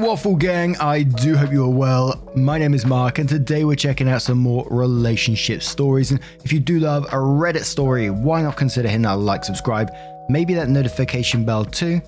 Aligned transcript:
Waffle 0.00 0.36
Gang, 0.36 0.76
I 0.78 1.02
do 1.02 1.36
hope 1.36 1.52
you 1.52 1.62
are 1.64 1.68
well. 1.68 2.32
My 2.34 2.56
name 2.56 2.72
is 2.72 2.86
Mark, 2.86 3.18
and 3.18 3.28
today 3.28 3.64
we're 3.64 3.76
checking 3.76 4.08
out 4.08 4.22
some 4.22 4.38
more 4.38 4.66
relationship 4.70 5.62
stories. 5.62 6.10
And 6.10 6.20
if 6.42 6.54
you 6.54 6.60
do 6.60 6.80
love 6.80 7.04
a 7.04 7.16
Reddit 7.16 7.64
story, 7.64 8.08
why 8.08 8.40
not 8.40 8.56
consider 8.56 8.88
hitting 8.88 9.02
that 9.02 9.18
like, 9.18 9.44
subscribe, 9.44 9.90
maybe 10.30 10.54
that 10.54 10.70
notification 10.70 11.44
bell 11.44 11.66
too? 11.66 12.00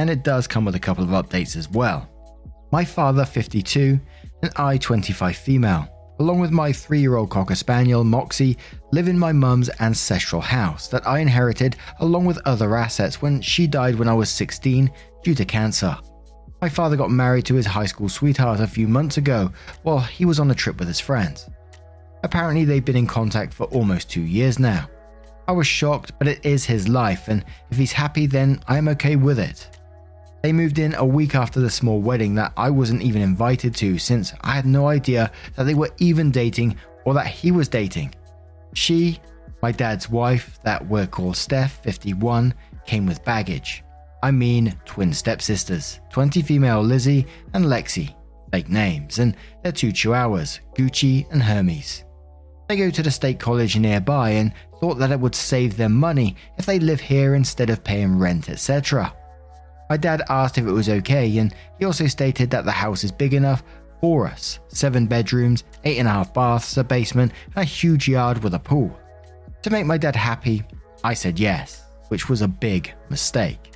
And 0.00 0.08
it 0.08 0.24
does 0.24 0.46
come 0.46 0.64
with 0.64 0.76
a 0.76 0.80
couple 0.80 1.04
of 1.04 1.10
updates 1.10 1.54
as 1.54 1.68
well. 1.68 2.08
My 2.70 2.84
father, 2.84 3.24
52, 3.24 3.98
and 4.42 4.52
I, 4.56 4.76
25 4.76 5.36
female, 5.36 5.88
along 6.18 6.40
with 6.40 6.50
my 6.50 6.70
three 6.70 7.00
year 7.00 7.16
old 7.16 7.30
Cocker 7.30 7.54
Spaniel, 7.54 8.04
Moxie, 8.04 8.58
live 8.92 9.08
in 9.08 9.18
my 9.18 9.32
mum's 9.32 9.70
ancestral 9.80 10.42
house 10.42 10.86
that 10.88 11.06
I 11.06 11.20
inherited 11.20 11.76
along 12.00 12.26
with 12.26 12.38
other 12.44 12.76
assets 12.76 13.22
when 13.22 13.40
she 13.40 13.66
died 13.66 13.94
when 13.94 14.08
I 14.08 14.12
was 14.12 14.28
16 14.28 14.90
due 15.22 15.34
to 15.34 15.44
cancer. 15.46 15.96
My 16.60 16.68
father 16.68 16.96
got 16.96 17.10
married 17.10 17.46
to 17.46 17.54
his 17.54 17.66
high 17.66 17.86
school 17.86 18.10
sweetheart 18.10 18.60
a 18.60 18.66
few 18.66 18.86
months 18.86 19.16
ago 19.16 19.50
while 19.82 20.00
he 20.00 20.26
was 20.26 20.38
on 20.38 20.50
a 20.50 20.54
trip 20.54 20.78
with 20.78 20.88
his 20.88 21.00
friends. 21.00 21.48
Apparently, 22.22 22.64
they've 22.66 22.84
been 22.84 22.96
in 22.96 23.06
contact 23.06 23.54
for 23.54 23.64
almost 23.68 24.10
two 24.10 24.22
years 24.22 24.58
now. 24.58 24.90
I 25.46 25.52
was 25.52 25.66
shocked, 25.66 26.12
but 26.18 26.28
it 26.28 26.44
is 26.44 26.66
his 26.66 26.86
life, 26.86 27.28
and 27.28 27.42
if 27.70 27.78
he's 27.78 27.92
happy, 27.92 28.26
then 28.26 28.60
I 28.68 28.76
am 28.76 28.88
okay 28.88 29.16
with 29.16 29.38
it. 29.38 29.77
They 30.42 30.52
moved 30.52 30.78
in 30.78 30.94
a 30.94 31.04
week 31.04 31.34
after 31.34 31.60
the 31.60 31.70
small 31.70 32.00
wedding 32.00 32.34
that 32.36 32.52
I 32.56 32.70
wasn't 32.70 33.02
even 33.02 33.22
invited 33.22 33.74
to 33.76 33.98
since 33.98 34.32
I 34.42 34.52
had 34.52 34.66
no 34.66 34.86
idea 34.86 35.32
that 35.56 35.64
they 35.64 35.74
were 35.74 35.90
even 35.98 36.30
dating 36.30 36.76
or 37.04 37.14
that 37.14 37.26
he 37.26 37.50
was 37.50 37.68
dating. 37.68 38.14
She, 38.74 39.20
my 39.62 39.72
dad's 39.72 40.08
wife, 40.08 40.60
that 40.62 40.86
we're 40.86 41.06
called 41.06 41.36
Steph, 41.36 41.82
51, 41.82 42.54
came 42.86 43.06
with 43.06 43.24
baggage. 43.24 43.82
I 44.22 44.30
mean, 44.30 44.76
twin 44.84 45.12
stepsisters, 45.12 46.00
20 46.10 46.42
female 46.42 46.82
Lizzie 46.82 47.26
and 47.54 47.64
Lexi, 47.64 48.14
fake 48.52 48.68
names, 48.68 49.18
and 49.18 49.36
their 49.62 49.72
two 49.72 49.88
chihuahuas, 49.88 50.60
Gucci 50.76 51.30
and 51.32 51.42
Hermes. 51.42 52.04
They 52.68 52.76
go 52.76 52.90
to 52.90 53.02
the 53.02 53.10
state 53.10 53.40
college 53.40 53.78
nearby 53.78 54.30
and 54.30 54.52
thought 54.80 54.98
that 54.98 55.10
it 55.10 55.18
would 55.18 55.34
save 55.34 55.76
them 55.76 55.94
money 55.94 56.36
if 56.58 56.66
they 56.66 56.78
live 56.78 57.00
here 57.00 57.34
instead 57.34 57.70
of 57.70 57.82
paying 57.82 58.18
rent, 58.18 58.50
etc. 58.50 59.12
My 59.88 59.96
dad 59.96 60.22
asked 60.28 60.58
if 60.58 60.66
it 60.66 60.72
was 60.72 60.88
okay, 60.88 61.38
and 61.38 61.54
he 61.78 61.84
also 61.84 62.06
stated 62.06 62.50
that 62.50 62.64
the 62.64 62.72
house 62.72 63.04
is 63.04 63.12
big 63.12 63.34
enough 63.34 63.62
for 64.00 64.26
us 64.26 64.60
seven 64.68 65.06
bedrooms, 65.06 65.64
eight 65.84 65.98
and 65.98 66.08
a 66.08 66.12
half 66.12 66.32
baths, 66.32 66.76
a 66.76 66.84
basement, 66.84 67.32
and 67.46 67.56
a 67.56 67.64
huge 67.64 68.08
yard 68.08 68.42
with 68.42 68.54
a 68.54 68.58
pool. 68.58 68.96
To 69.62 69.70
make 69.70 69.86
my 69.86 69.98
dad 69.98 70.14
happy, 70.14 70.62
I 71.02 71.14
said 71.14 71.38
yes, 71.38 71.84
which 72.08 72.28
was 72.28 72.42
a 72.42 72.48
big 72.48 72.92
mistake. 73.08 73.72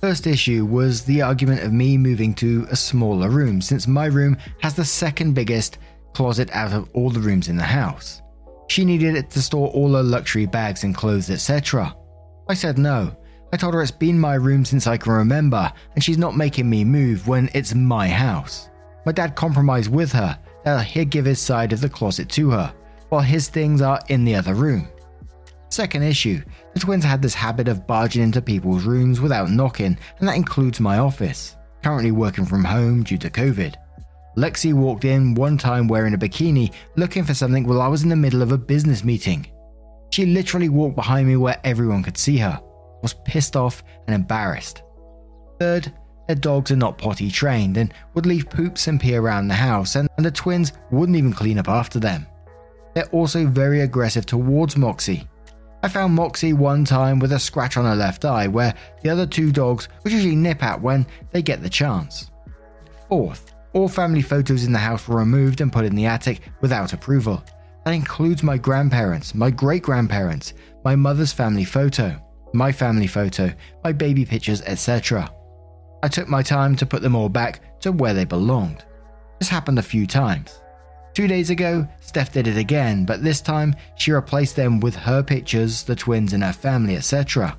First 0.00 0.26
issue 0.26 0.66
was 0.66 1.04
the 1.04 1.22
argument 1.22 1.62
of 1.62 1.72
me 1.72 1.96
moving 1.96 2.34
to 2.34 2.66
a 2.70 2.76
smaller 2.76 3.30
room 3.30 3.60
since 3.60 3.86
my 3.86 4.06
room 4.06 4.36
has 4.60 4.74
the 4.74 4.84
second 4.84 5.34
biggest 5.34 5.78
closet 6.12 6.50
out 6.52 6.72
of 6.72 6.88
all 6.92 7.10
the 7.10 7.20
rooms 7.20 7.48
in 7.48 7.56
the 7.56 7.62
house. 7.62 8.20
She 8.68 8.84
needed 8.84 9.14
it 9.14 9.30
to 9.30 9.42
store 9.42 9.68
all 9.68 9.94
her 9.94 10.02
luxury 10.02 10.46
bags 10.46 10.82
and 10.82 10.94
clothes, 10.94 11.30
etc. 11.30 11.94
I 12.48 12.54
said 12.54 12.78
no, 12.78 13.16
I 13.54 13.58
told 13.58 13.74
her 13.74 13.82
it's 13.82 13.90
been 13.90 14.18
my 14.18 14.34
room 14.34 14.64
since 14.64 14.86
I 14.86 14.96
can 14.96 15.12
remember, 15.12 15.70
and 15.94 16.02
she's 16.02 16.16
not 16.16 16.36
making 16.36 16.70
me 16.70 16.86
move 16.86 17.28
when 17.28 17.50
it's 17.52 17.74
my 17.74 18.08
house. 18.08 18.70
My 19.04 19.12
dad 19.12 19.36
compromised 19.36 19.92
with 19.92 20.10
her 20.12 20.38
that 20.64 20.86
he'd 20.86 21.10
give 21.10 21.26
his 21.26 21.38
side 21.38 21.74
of 21.74 21.82
the 21.82 21.88
closet 21.88 22.30
to 22.30 22.48
her, 22.50 22.72
while 23.10 23.20
his 23.20 23.48
things 23.48 23.82
are 23.82 24.00
in 24.08 24.24
the 24.24 24.34
other 24.34 24.54
room. 24.54 24.88
Second 25.68 26.02
issue 26.02 26.42
the 26.72 26.80
twins 26.80 27.04
had 27.04 27.20
this 27.20 27.34
habit 27.34 27.68
of 27.68 27.86
barging 27.86 28.22
into 28.22 28.40
people's 28.40 28.84
rooms 28.84 29.20
without 29.20 29.50
knocking, 29.50 29.98
and 30.18 30.28
that 30.28 30.36
includes 30.36 30.80
my 30.80 30.96
office, 30.96 31.56
currently 31.82 32.10
working 32.10 32.46
from 32.46 32.64
home 32.64 33.02
due 33.02 33.18
to 33.18 33.28
COVID. 33.28 33.74
Lexi 34.34 34.72
walked 34.72 35.04
in 35.04 35.34
one 35.34 35.58
time 35.58 35.88
wearing 35.88 36.14
a 36.14 36.18
bikini 36.18 36.72
looking 36.96 37.22
for 37.22 37.34
something 37.34 37.66
while 37.66 37.82
I 37.82 37.88
was 37.88 38.02
in 38.02 38.08
the 38.08 38.16
middle 38.16 38.40
of 38.40 38.52
a 38.52 38.56
business 38.56 39.04
meeting. 39.04 39.46
She 40.10 40.24
literally 40.24 40.70
walked 40.70 40.96
behind 40.96 41.28
me 41.28 41.36
where 41.36 41.60
everyone 41.64 42.02
could 42.02 42.16
see 42.16 42.38
her 42.38 42.58
was 43.02 43.14
pissed 43.24 43.56
off 43.56 43.82
and 44.06 44.14
embarrassed. 44.14 44.82
Third, 45.58 45.92
their 46.26 46.36
dogs 46.36 46.70
are 46.70 46.76
not 46.76 46.98
potty 46.98 47.30
trained 47.30 47.76
and 47.76 47.92
would 48.14 48.26
leave 48.26 48.48
poops 48.48 48.86
and 48.86 49.00
pee 49.00 49.16
around 49.16 49.48
the 49.48 49.54
house, 49.54 49.96
and, 49.96 50.08
and 50.16 50.24
the 50.24 50.30
twins 50.30 50.72
wouldn't 50.90 51.18
even 51.18 51.32
clean 51.32 51.58
up 51.58 51.68
after 51.68 51.98
them. 51.98 52.26
They're 52.94 53.06
also 53.06 53.46
very 53.46 53.80
aggressive 53.80 54.26
towards 54.26 54.76
Moxie. 54.76 55.28
I 55.82 55.88
found 55.88 56.14
Moxie 56.14 56.52
one 56.52 56.84
time 56.84 57.18
with 57.18 57.32
a 57.32 57.38
scratch 57.38 57.76
on 57.76 57.84
her 57.84 57.96
left 57.96 58.24
eye, 58.24 58.46
where 58.46 58.74
the 59.02 59.10
other 59.10 59.26
two 59.26 59.50
dogs 59.50 59.88
would 60.04 60.12
usually 60.12 60.36
nip 60.36 60.62
at 60.62 60.80
when 60.80 61.06
they 61.32 61.42
get 61.42 61.62
the 61.62 61.68
chance. 61.68 62.30
Fourth, 63.08 63.54
all 63.72 63.88
family 63.88 64.22
photos 64.22 64.64
in 64.64 64.72
the 64.72 64.78
house 64.78 65.08
were 65.08 65.18
removed 65.18 65.60
and 65.60 65.72
put 65.72 65.84
in 65.84 65.96
the 65.96 66.06
attic 66.06 66.40
without 66.60 66.92
approval. 66.92 67.42
That 67.84 67.94
includes 67.94 68.44
my 68.44 68.58
grandparents, 68.58 69.34
my 69.34 69.50
great 69.50 69.82
grandparents, 69.82 70.54
my 70.84 70.94
mother's 70.94 71.32
family 71.32 71.64
photo, 71.64 72.20
my 72.52 72.72
family 72.72 73.06
photo, 73.06 73.52
my 73.84 73.92
baby 73.92 74.24
pictures, 74.24 74.62
etc. 74.62 75.32
I 76.02 76.08
took 76.08 76.28
my 76.28 76.42
time 76.42 76.76
to 76.76 76.86
put 76.86 77.02
them 77.02 77.14
all 77.14 77.28
back 77.28 77.80
to 77.80 77.92
where 77.92 78.14
they 78.14 78.24
belonged. 78.24 78.84
This 79.38 79.48
happened 79.48 79.78
a 79.78 79.82
few 79.82 80.06
times. 80.06 80.60
Two 81.14 81.28
days 81.28 81.50
ago, 81.50 81.86
Steph 82.00 82.32
did 82.32 82.46
it 82.46 82.56
again, 82.56 83.04
but 83.04 83.22
this 83.22 83.40
time 83.40 83.74
she 83.96 84.12
replaced 84.12 84.56
them 84.56 84.80
with 84.80 84.96
her 84.96 85.22
pictures, 85.22 85.82
the 85.82 85.94
twins 85.94 86.32
and 86.32 86.42
her 86.42 86.52
family, 86.52 86.96
etc. 86.96 87.58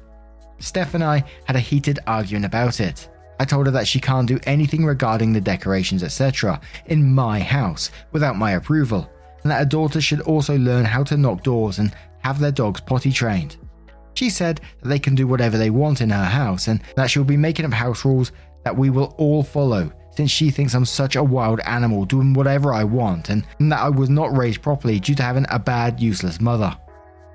Steph 0.60 0.96
and 0.96 1.04
I 1.04 1.24
had 1.46 1.56
a 1.56 1.60
heated 1.60 2.00
argument 2.08 2.46
about 2.46 2.80
it. 2.80 3.10
I 3.40 3.46
told 3.46 3.66
her 3.66 3.72
that 3.74 3.88
she 3.88 4.00
can't 4.00 4.28
do 4.28 4.40
anything 4.46 4.86
regarding 4.86 5.34
the 5.34 5.42
decorations, 5.42 6.04
etc., 6.04 6.60
in 6.86 7.14
my 7.14 7.40
house 7.40 7.92
without 8.12 8.38
my 8.38 8.52
approval, 8.52 9.10
and 9.44 9.52
that 9.52 9.60
her 9.60 9.66
daughter 9.66 10.02
should 10.02 10.22
also 10.22 10.58
learn 10.58 10.86
how 10.86 11.04
to 11.04 11.18
knock 11.18 11.44
doors 11.44 11.80
and 11.80 11.96
have 12.24 12.40
their 12.40 12.52
dogs 12.52 12.82
potty 12.82 13.12
trained. 13.12 13.58
She 14.14 14.30
said 14.30 14.62
that 14.82 14.90
they 14.90 15.00
can 15.00 15.16
do 15.16 15.28
whatever 15.28 15.58
they 15.58 15.70
want 15.70 16.02
in 16.02 16.10
her 16.10 16.26
house 16.26 16.68
and 16.68 16.82
that 16.96 17.10
she 17.10 17.20
will 17.20 17.26
be 17.26 17.38
making 17.38 17.66
up 17.66 17.74
house 17.74 18.06
rules 18.06 18.32
that 18.64 18.78
we 18.78 18.90
will 18.90 19.14
all 19.18 19.44
follow 19.44 19.92
since 20.16 20.30
she 20.30 20.52
thinks 20.52 20.76
I'm 20.76 20.86
such 20.86 21.16
a 21.16 21.24
wild 21.24 21.60
animal 21.62 22.06
doing 22.06 22.34
whatever 22.34 22.74
I 22.74 22.84
want 22.84 23.30
and 23.30 23.46
that 23.60 23.80
I 23.80 23.90
was 23.90 24.10
not 24.10 24.36
raised 24.36 24.62
properly 24.62 25.00
due 25.00 25.16
to 25.16 25.24
having 25.24 25.46
a 25.50 25.58
bad, 25.58 26.00
useless 26.00 26.40
mother. 26.40 26.78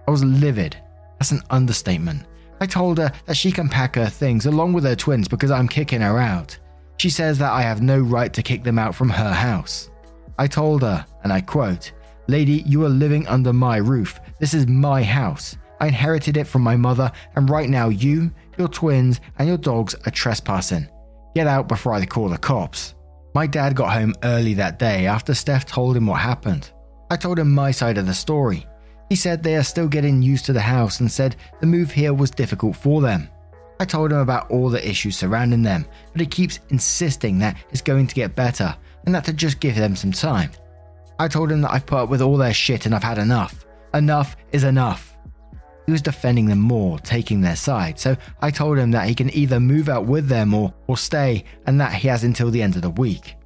I 0.07 0.11
was 0.11 0.25
livid. 0.25 0.77
That's 1.19 1.33
an 1.33 1.43
understatement. 1.51 2.25
I 2.61 2.67
told 2.67 2.99
her 2.99 3.13
that 3.27 3.37
she 3.37 3.53
can 3.53 3.69
pack 3.69 3.97
her 3.97 4.07
things 4.07 4.47
along 4.47 4.73
with 4.73 4.85
her 4.85 4.97
twins 4.97 5.29
because 5.29 5.51
I'm 5.51 5.69
kicking 5.69 6.01
her 6.01 6.19
out. 6.19 6.57
She 6.97 7.11
says 7.11 7.39
that 7.39 7.53
I 7.53 7.63
have 7.63 7.83
no 7.83 8.01
right 8.01 8.33
to 8.33 8.43
kick 8.43 8.65
them 8.65 8.79
out 8.79 8.95
from 8.95 9.09
her 9.11 9.33
house. 9.33 9.91
I 10.39 10.47
told 10.47 10.83
her, 10.83 11.05
and 11.23 11.33
I 11.33 11.41
quote, 11.41 11.93
Lady, 12.27 12.65
you 12.67 12.85
are 12.85 12.89
living 12.91 13.27
under 13.29 13.53
my 13.53 13.77
roof. 13.77 14.21
This 14.39 14.55
is 14.55 14.67
my 14.67 15.03
house. 15.03 15.57
I 15.81 15.89
inherited 15.89 16.37
it 16.37 16.47
from 16.47 16.63
my 16.63 16.77
mother, 16.77 17.11
and 17.37 17.49
right 17.49 17.69
now 17.69 17.89
you, 17.89 18.33
your 18.57 18.69
twins, 18.69 19.21
and 19.39 19.49
your 19.49 19.59
dogs 19.59 19.95
are 20.07 20.11
trespassing. 20.11 20.89
Get 21.35 21.47
out 21.47 21.69
before 21.69 21.93
I 21.93 22.05
call 22.05 22.29
the 22.29 22.39
cops. 22.39 22.95
My 23.35 23.47
dad 23.47 23.77
got 23.77 23.93
home 23.93 24.15
early 24.25 24.55
that 24.55 24.79
day 24.79 25.07
after 25.07 25.35
Steph 25.35 25.67
told 25.67 25.97
him 25.97 26.07
what 26.07 26.21
happened. 26.21 26.73
I 27.11 27.17
told 27.17 27.39
him 27.39 27.55
my 27.55 27.71
side 27.71 27.99
of 27.99 28.07
the 28.07 28.15
story. 28.15 28.67
He 29.09 29.17
said 29.17 29.43
they 29.43 29.57
are 29.57 29.63
still 29.63 29.89
getting 29.89 30.21
used 30.21 30.45
to 30.47 30.53
the 30.53 30.61
house 30.61 31.01
and 31.01 31.11
said 31.11 31.37
the 31.61 31.67
move 31.67 31.91
here 31.91 32.13
was 32.13 32.31
difficult 32.31 32.77
for 32.77 33.01
them. 33.01 33.29
I 33.81 33.85
told 33.85 34.11
him 34.11 34.19
about 34.19 34.51
all 34.51 34.69
the 34.69 34.87
issues 34.87 35.17
surrounding 35.17 35.63
them, 35.63 35.87
but 36.13 36.21
he 36.21 36.27
keeps 36.27 36.59
insisting 36.71 37.39
that 37.39 37.57
it's 37.71 37.81
going 37.81 38.07
to 38.09 38.15
get 38.15 38.35
better 38.35 38.77
and 39.07 39.15
that 39.15 39.25
to 39.27 39.33
just 39.33 39.61
give 39.61 39.77
them 39.77 39.95
some 39.95 40.13
time. 40.13 40.51
I 41.19 41.29
told 41.29 41.51
him 41.51 41.63
that 41.63 41.73
I've 41.73 41.87
put 41.87 41.99
up 41.99 42.09
with 42.09 42.21
all 42.21 42.37
their 42.37 42.53
shit 42.53 42.87
and 42.87 42.95
I've 42.95 43.03
had 43.03 43.19
enough. 43.19 43.65
Enough 43.95 44.37
is 44.53 44.65
enough. 44.65 45.17
He 45.89 45.93
was 45.93 46.03
defending 46.03 46.45
them 46.45 46.59
more, 46.59 46.99
taking 46.99 47.41
their 47.41 47.57
side, 47.57 47.99
so 47.99 48.15
I 48.43 48.51
told 48.51 48.77
him 48.77 48.91
that 48.91 49.09
he 49.09 49.15
can 49.15 49.35
either 49.35 49.59
move 49.59 49.89
out 49.89 50.05
with 50.05 50.29
them 50.29 50.53
or, 50.53 50.75
or 50.87 50.99
stay, 50.99 51.45
and 51.65 51.81
that 51.81 51.95
he 51.95 52.09
has 52.09 52.25
until 52.25 52.51
the 52.51 52.61
end 52.61 52.77
of 52.77 52.83
the 52.83 52.91
week. 52.91 53.37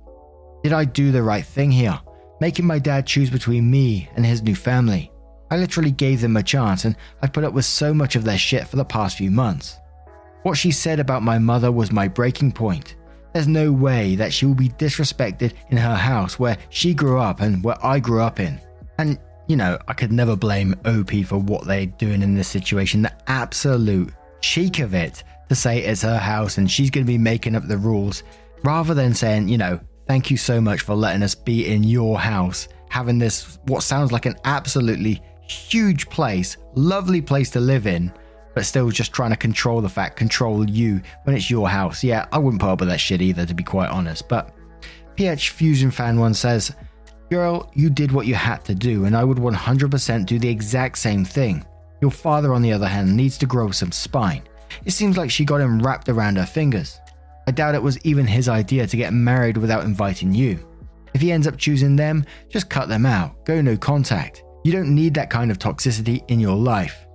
Did 0.64 0.72
I 0.72 0.84
do 0.84 1.12
the 1.12 1.22
right 1.22 1.46
thing 1.46 1.70
here, 1.70 2.00
making 2.40 2.66
my 2.66 2.80
dad 2.80 3.06
choose 3.06 3.30
between 3.30 3.70
me 3.70 4.10
and 4.16 4.26
his 4.26 4.42
new 4.42 4.56
family? 4.56 5.12
I 5.52 5.56
literally 5.56 5.92
gave 5.92 6.20
them 6.20 6.36
a 6.36 6.42
chance, 6.42 6.84
and 6.84 6.96
I've 7.22 7.32
put 7.32 7.44
up 7.44 7.52
with 7.52 7.64
so 7.64 7.94
much 7.94 8.16
of 8.16 8.24
their 8.24 8.38
shit 8.38 8.66
for 8.66 8.74
the 8.74 8.84
past 8.84 9.18
few 9.18 9.30
months. 9.30 9.78
What 10.42 10.58
she 10.58 10.72
said 10.72 10.98
about 10.98 11.22
my 11.22 11.38
mother 11.38 11.70
was 11.70 11.92
my 11.92 12.08
breaking 12.08 12.50
point. 12.50 12.96
There's 13.34 13.46
no 13.46 13.70
way 13.70 14.16
that 14.16 14.32
she 14.32 14.46
will 14.46 14.56
be 14.56 14.70
disrespected 14.70 15.52
in 15.70 15.76
her 15.76 15.94
house 15.94 16.40
where 16.40 16.58
she 16.70 16.92
grew 16.92 17.20
up 17.20 17.40
and 17.40 17.62
where 17.62 17.78
I 17.86 18.00
grew 18.00 18.20
up 18.20 18.40
in. 18.40 18.60
And, 18.98 19.20
you 19.52 19.56
know, 19.56 19.78
I 19.86 19.92
could 19.92 20.10
never 20.10 20.34
blame 20.34 20.74
OP 20.86 21.10
for 21.26 21.36
what 21.36 21.66
they're 21.66 21.84
doing 21.84 22.22
in 22.22 22.34
this 22.34 22.48
situation. 22.48 23.02
The 23.02 23.12
absolute 23.26 24.10
cheek 24.40 24.78
of 24.78 24.94
it 24.94 25.22
to 25.50 25.54
say 25.54 25.80
it's 25.84 26.00
her 26.00 26.16
house 26.16 26.56
and 26.56 26.70
she's 26.70 26.88
going 26.88 27.04
to 27.04 27.12
be 27.12 27.18
making 27.18 27.54
up 27.54 27.68
the 27.68 27.76
rules 27.76 28.22
rather 28.64 28.94
than 28.94 29.12
saying, 29.12 29.48
you 29.48 29.58
know, 29.58 29.78
thank 30.06 30.30
you 30.30 30.38
so 30.38 30.58
much 30.58 30.80
for 30.80 30.94
letting 30.94 31.22
us 31.22 31.34
be 31.34 31.66
in 31.66 31.82
your 31.84 32.18
house, 32.18 32.66
having 32.88 33.18
this, 33.18 33.58
what 33.64 33.82
sounds 33.82 34.10
like 34.10 34.24
an 34.24 34.36
absolutely 34.44 35.20
huge 35.46 36.08
place, 36.08 36.56
lovely 36.74 37.20
place 37.20 37.50
to 37.50 37.60
live 37.60 37.86
in 37.86 38.10
but 38.54 38.64
still 38.64 38.88
just 38.88 39.12
trying 39.12 39.32
to 39.32 39.36
control 39.36 39.82
the 39.82 39.88
fact, 39.88 40.16
control 40.16 40.68
you 40.68 41.02
when 41.24 41.36
it's 41.36 41.50
your 41.50 41.68
house. 41.68 42.02
Yeah, 42.02 42.26
I 42.32 42.38
wouldn't 42.38 42.62
put 42.62 42.70
up 42.70 42.80
with 42.80 42.88
that 42.88 43.00
shit 43.00 43.20
either, 43.20 43.44
to 43.44 43.54
be 43.54 43.62
quite 43.62 43.90
honest. 43.90 44.28
But 44.28 44.54
PH 45.16 45.50
Fusion 45.50 45.90
Fan 45.90 46.18
1 46.18 46.32
says, 46.32 46.74
Girl, 47.32 47.70
you 47.72 47.88
did 47.88 48.12
what 48.12 48.26
you 48.26 48.34
had 48.34 48.62
to 48.66 48.74
do, 48.74 49.06
and 49.06 49.16
I 49.16 49.24
would 49.24 49.38
100% 49.38 50.26
do 50.26 50.38
the 50.38 50.50
exact 50.50 50.98
same 50.98 51.24
thing. 51.24 51.64
Your 52.02 52.10
father, 52.10 52.52
on 52.52 52.60
the 52.60 52.74
other 52.74 52.86
hand, 52.86 53.16
needs 53.16 53.38
to 53.38 53.46
grow 53.46 53.70
some 53.70 53.90
spine. 53.90 54.42
It 54.84 54.90
seems 54.90 55.16
like 55.16 55.30
she 55.30 55.46
got 55.46 55.62
him 55.62 55.80
wrapped 55.80 56.10
around 56.10 56.36
her 56.36 56.44
fingers. 56.44 57.00
I 57.46 57.52
doubt 57.52 57.74
it 57.74 57.82
was 57.82 57.98
even 58.04 58.26
his 58.26 58.50
idea 58.50 58.86
to 58.86 58.96
get 58.98 59.14
married 59.14 59.56
without 59.56 59.84
inviting 59.84 60.34
you. 60.34 60.58
If 61.14 61.22
he 61.22 61.32
ends 61.32 61.46
up 61.46 61.56
choosing 61.56 61.96
them, 61.96 62.26
just 62.50 62.68
cut 62.68 62.90
them 62.90 63.06
out, 63.06 63.46
go 63.46 63.62
no 63.62 63.78
contact. 63.78 64.44
You 64.62 64.72
don't 64.72 64.94
need 64.94 65.14
that 65.14 65.30
kind 65.30 65.50
of 65.50 65.58
toxicity 65.58 66.22
in 66.28 66.38
your 66.38 66.56
life. 66.56 67.06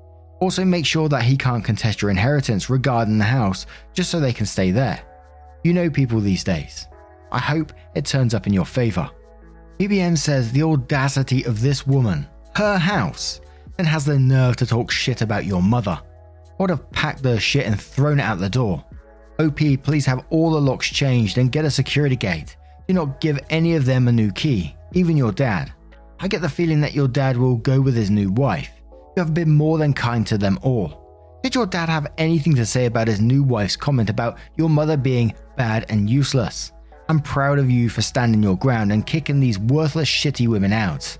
Also, 0.41 0.65
make 0.65 0.87
sure 0.87 1.09
that 1.09 1.21
he 1.21 1.37
can't 1.37 1.63
contest 1.63 2.01
your 2.01 2.09
inheritance 2.09 2.71
regarding 2.71 3.19
the 3.19 3.23
house 3.23 3.67
just 3.93 4.09
so 4.09 4.19
they 4.19 4.33
can 4.33 4.47
stay 4.47 4.71
there. 4.71 4.99
You 5.63 5.73
know 5.73 5.91
people 5.91 6.19
these 6.21 6.43
days. 6.43 6.87
I 7.31 7.37
hope 7.37 7.71
it 7.93 8.05
turns 8.05 8.33
up 8.33 8.47
in 8.47 8.53
your 8.53 8.65
favour. 8.65 9.11
BBM 9.79 10.18
says 10.18 10.51
the 10.51 10.63
audacity 10.63 11.44
of 11.44 11.62
this 11.62 11.85
woman, 11.85 12.27
her 12.56 12.79
house, 12.79 13.41
and 13.77 13.85
has 13.85 14.06
the 14.06 14.18
nerve 14.18 14.56
to 14.56 14.65
talk 14.65 14.89
shit 14.89 15.21
about 15.21 15.45
your 15.45 15.62
mother. 15.62 16.01
I 16.01 16.53
would 16.57 16.71
have 16.71 16.89
packed 16.89 17.21
the 17.21 17.39
shit 17.39 17.68
and 17.68 17.79
thrown 17.79 18.19
it 18.19 18.24
out 18.24 18.39
the 18.39 18.50
door. 18.50 18.83
OP, 19.38 19.59
please 19.83 20.07
have 20.07 20.25
all 20.31 20.50
the 20.50 20.59
locks 20.59 20.89
changed 20.89 21.38
and 21.38 21.51
get 21.51 21.63
a 21.63 21.69
security 21.69 22.15
gate. 22.15 22.57
Do 22.88 22.95
not 22.95 23.21
give 23.21 23.39
any 23.51 23.75
of 23.75 23.85
them 23.85 24.07
a 24.07 24.12
new 24.12 24.31
key, 24.31 24.75
even 24.94 25.15
your 25.15 25.31
dad. 25.31 25.71
I 26.19 26.27
get 26.27 26.41
the 26.41 26.50
feeling 26.50 26.81
that 26.81 26.95
your 26.95 27.07
dad 27.07 27.38
will 27.38 27.57
go 27.57 27.79
with 27.79 27.95
his 27.95 28.09
new 28.09 28.31
wife. 28.31 28.71
You 29.15 29.24
have 29.24 29.35
been 29.35 29.51
more 29.51 29.77
than 29.77 29.94
kind 29.94 30.25
to 30.25 30.39
them 30.39 30.57
all. 30.63 31.39
Did 31.44 31.53
your 31.53 31.68
dad 31.68 31.88
have 31.88 32.12
anything 32.18 32.56
to 32.56 32.65
say 32.65 32.85
about 32.85 33.07
his 33.07 33.21
new 33.21 33.44
wife's 33.44 33.75
comment 33.75 34.09
about 34.09 34.39
your 34.56 34.69
mother 34.69 34.97
being 34.97 35.35
bad 35.56 35.85
and 35.89 36.09
useless? 36.09 36.71
I'm 37.09 37.19
proud 37.21 37.57
of 37.57 37.69
you 37.69 37.89
for 37.89 38.01
standing 38.01 38.44
your 38.44 38.57
ground 38.57 38.92
and 38.92 39.06
kicking 39.06 39.39
these 39.39 39.57
worthless 39.57 40.09
shitty 40.09 40.48
women 40.48 40.74
out. 40.74 41.18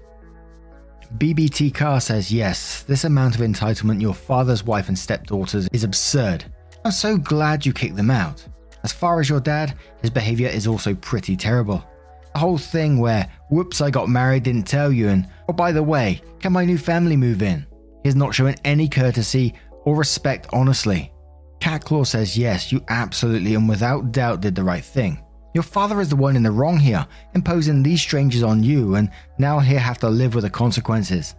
BBT 1.18 1.74
Car 1.74 2.02
says 2.02 2.32
yes, 2.32 2.84
this 2.84 3.06
amount 3.06 3.36
of 3.36 3.42
entitlement 3.42 4.02
your 4.02 4.14
father's 4.14 4.66
wife 4.66 4.90
and 4.90 5.00
stepdaughters 5.00 5.70
is 5.72 5.86
absurd. 5.86 6.44
I'm 6.84 6.92
so 6.92 7.18
glad 7.18 7.66
you 7.66 7.72
kicked 7.72 7.96
them 7.96 8.12
out. 8.12 8.46
As 8.84 8.92
far 8.92 9.22
as 9.22 9.30
your 9.30 9.40
dad, 9.40 9.76
his 10.02 10.10
behavior 10.10 10.50
is 10.50 10.68
also 10.68 10.94
pretty 10.96 11.38
terrible. 11.38 11.84
The 12.34 12.40
whole 12.40 12.58
thing 12.58 13.00
where, 13.00 13.32
whoops, 13.50 13.82
I 13.82 13.90
got 13.90 14.10
married, 14.10 14.44
didn't 14.44 14.68
tell 14.68 14.92
you, 14.92 15.08
and 15.08 15.28
oh, 15.48 15.54
by 15.54 15.72
the 15.72 15.82
way, 15.82 16.22
can 16.40 16.52
my 16.52 16.66
new 16.66 16.78
family 16.78 17.16
move 17.16 17.42
in? 17.42 17.66
He's 18.04 18.16
not 18.16 18.36
showing 18.36 18.58
any 18.64 18.88
courtesy 18.90 19.54
or 19.86 19.96
respect, 19.96 20.48
honestly. 20.52 21.12
Catclaw 21.60 22.06
says 22.06 22.38
yes, 22.38 22.72
you 22.72 22.84
absolutely 22.90 23.56
and 23.56 23.68
without 23.68 24.12
doubt 24.12 24.42
did 24.42 24.54
the 24.54 24.64
right 24.64 24.84
thing. 24.84 25.24
Your 25.58 25.64
father 25.64 26.00
is 26.00 26.10
the 26.10 26.16
one 26.16 26.36
in 26.36 26.44
the 26.44 26.52
wrong 26.52 26.78
here, 26.78 27.08
imposing 27.34 27.82
these 27.82 28.00
strangers 28.00 28.44
on 28.44 28.62
you, 28.62 28.94
and 28.94 29.10
now 29.40 29.58
he'll 29.58 29.80
have 29.80 29.98
to 30.02 30.08
live 30.08 30.36
with 30.36 30.44
the 30.44 30.52
consequences. 30.52 31.34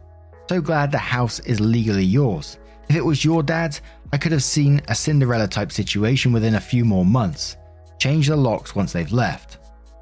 So 0.48 0.60
glad 0.60 0.90
the 0.90 0.98
house 0.98 1.38
is 1.38 1.60
legally 1.60 2.02
yours. 2.02 2.58
If 2.88 2.96
it 2.96 3.04
was 3.04 3.24
your 3.24 3.44
dad's, 3.44 3.80
I 4.12 4.16
could 4.16 4.32
have 4.32 4.42
seen 4.42 4.82
a 4.88 4.94
Cinderella 4.96 5.46
type 5.46 5.70
situation 5.70 6.32
within 6.32 6.56
a 6.56 6.60
few 6.60 6.84
more 6.84 7.04
months. 7.04 7.58
Change 8.00 8.26
the 8.26 8.34
locks 8.34 8.74
once 8.74 8.92
they've 8.92 9.12
left. 9.12 9.58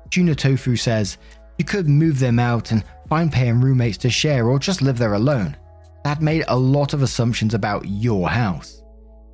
Juna 0.09 0.35
Tofu 0.35 0.77
says, 0.77 1.19
You 1.59 1.67
could 1.67 1.87
move 1.87 2.19
them 2.19 2.39
out 2.39 2.71
and 2.71 2.85
find 3.11 3.31
paying 3.31 3.61
roommates 3.61 3.99
to 3.99 4.09
share 4.09 4.49
or 4.49 4.59
just 4.59 4.81
live 4.81 4.97
there 4.97 5.13
alone 5.13 5.59
that 6.05 6.23
made 6.23 6.47
a 6.49 6.57
lot 6.59 6.95
of 6.95 7.03
assumptions 7.03 7.53
about 7.53 7.87
your 7.87 8.31
house. 8.31 8.81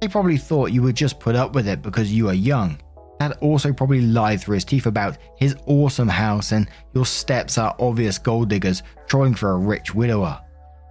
They 0.00 0.08
probably 0.08 0.38
thought 0.38 0.72
you 0.72 0.82
would 0.82 0.96
just 0.96 1.20
put 1.20 1.36
up 1.36 1.54
with 1.54 1.68
it 1.68 1.82
because 1.82 2.12
you 2.12 2.28
are 2.30 2.34
young. 2.34 2.80
Dad 3.20 3.38
also 3.40 3.72
probably 3.72 4.00
lied 4.00 4.40
through 4.40 4.54
his 4.54 4.64
teeth 4.64 4.86
about 4.86 5.18
his 5.36 5.56
awesome 5.66 6.08
house 6.08 6.52
and 6.52 6.68
your 6.94 7.06
steps 7.06 7.58
are 7.58 7.76
obvious 7.78 8.18
gold 8.18 8.48
diggers 8.48 8.82
trolling 9.06 9.34
for 9.34 9.52
a 9.52 9.58
rich 9.58 9.94
widower. 9.94 10.40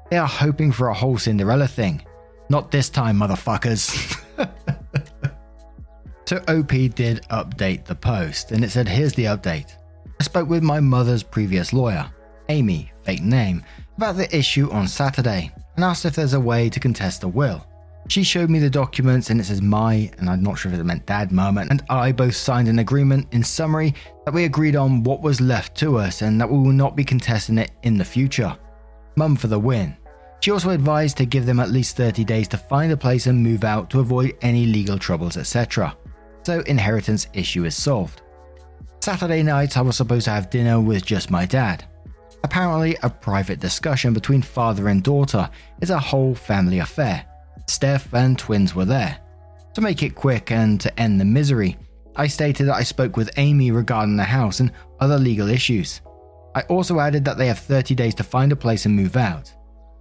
They 0.09 0.17
are 0.17 0.27
hoping 0.27 0.71
for 0.71 0.87
a 0.87 0.93
whole 0.93 1.17
Cinderella 1.17 1.67
thing. 1.67 2.05
Not 2.49 2.71
this 2.71 2.89
time, 2.89 3.17
motherfuckers. 3.17 4.17
so 6.25 6.37
OP 6.47 6.69
did 6.95 7.25
update 7.29 7.85
the 7.85 7.95
post, 7.95 8.51
and 8.51 8.63
it 8.63 8.71
said, 8.71 8.89
Here's 8.89 9.13
the 9.13 9.25
update. 9.25 9.75
I 10.19 10.23
spoke 10.23 10.49
with 10.49 10.61
my 10.61 10.81
mother's 10.81 11.23
previous 11.23 11.71
lawyer, 11.71 12.11
Amy, 12.49 12.91
fake 13.03 13.23
name, 13.23 13.63
about 13.95 14.17
the 14.17 14.35
issue 14.35 14.69
on 14.71 14.87
Saturday 14.87 15.51
and 15.75 15.85
asked 15.85 16.05
if 16.05 16.15
there's 16.15 16.33
a 16.33 16.39
way 16.39 16.69
to 16.69 16.79
contest 16.79 17.21
the 17.21 17.27
will. 17.27 17.65
She 18.07 18.23
showed 18.23 18.49
me 18.49 18.59
the 18.59 18.69
documents 18.69 19.29
and 19.29 19.39
it 19.39 19.45
says 19.45 19.61
my, 19.61 20.11
and 20.17 20.29
I'm 20.29 20.43
not 20.43 20.57
sure 20.57 20.71
if 20.71 20.79
it 20.79 20.83
meant 20.83 21.05
dad, 21.05 21.31
mum, 21.31 21.57
and 21.57 21.83
I 21.89 22.11
both 22.11 22.35
signed 22.35 22.67
an 22.67 22.79
agreement 22.79 23.27
in 23.31 23.43
summary 23.43 23.93
that 24.25 24.33
we 24.33 24.43
agreed 24.43 24.75
on 24.75 25.03
what 25.03 25.21
was 25.21 25.39
left 25.39 25.77
to 25.77 25.97
us 25.97 26.21
and 26.21 26.39
that 26.41 26.49
we 26.49 26.57
will 26.57 26.73
not 26.73 26.95
be 26.95 27.03
contesting 27.03 27.57
it 27.57 27.71
in 27.83 27.97
the 27.97 28.05
future. 28.05 28.57
Mum 29.15 29.35
for 29.35 29.47
the 29.47 29.59
win. 29.59 29.95
She 30.41 30.51
also 30.51 30.71
advised 30.71 31.17
to 31.17 31.25
give 31.25 31.45
them 31.45 31.59
at 31.59 31.69
least 31.69 31.95
30 31.95 32.25
days 32.25 32.47
to 32.49 32.57
find 32.57 32.91
a 32.91 32.97
place 32.97 33.27
and 33.27 33.41
move 33.41 33.63
out 33.63 33.89
to 33.91 33.99
avoid 33.99 34.35
any 34.41 34.65
legal 34.65 34.97
troubles, 34.97 35.37
etc. 35.37 35.95
So 36.43 36.61
inheritance 36.61 37.27
issue 37.33 37.65
is 37.65 37.75
solved. 37.75 38.23
Saturday 38.99 39.43
night 39.43 39.77
I 39.77 39.81
was 39.81 39.95
supposed 39.95 40.25
to 40.25 40.31
have 40.31 40.49
dinner 40.49 40.81
with 40.81 41.05
just 41.05 41.31
my 41.31 41.45
dad. 41.45 41.85
Apparently, 42.43 42.97
a 43.03 43.09
private 43.09 43.59
discussion 43.59 44.13
between 44.13 44.41
father 44.41 44.87
and 44.87 45.03
daughter 45.03 45.49
is 45.79 45.91
a 45.91 45.99
whole 45.99 46.33
family 46.33 46.79
affair. 46.79 47.25
Steph 47.67 48.13
and 48.13 48.37
twins 48.37 48.75
were 48.75 48.85
there. 48.85 49.19
To 49.75 49.81
make 49.81 50.03
it 50.03 50.15
quick 50.15 50.51
and 50.51 50.79
to 50.81 50.99
end 50.99 51.19
the 51.19 51.25
misery, 51.25 51.77
I 52.15 52.27
stated 52.27 52.65
that 52.65 52.75
I 52.75 52.83
spoke 52.83 53.15
with 53.15 53.31
Amy 53.37 53.71
regarding 53.71 54.17
the 54.17 54.23
house 54.23 54.59
and 54.59 54.71
other 54.99 55.17
legal 55.17 55.49
issues. 55.49 56.01
I 56.55 56.61
also 56.63 56.99
added 56.99 57.23
that 57.25 57.37
they 57.37 57.47
have 57.47 57.59
30 57.59 57.95
days 57.95 58.15
to 58.15 58.23
find 58.23 58.51
a 58.51 58.55
place 58.57 58.85
and 58.85 58.95
move 58.95 59.15
out. 59.15 59.53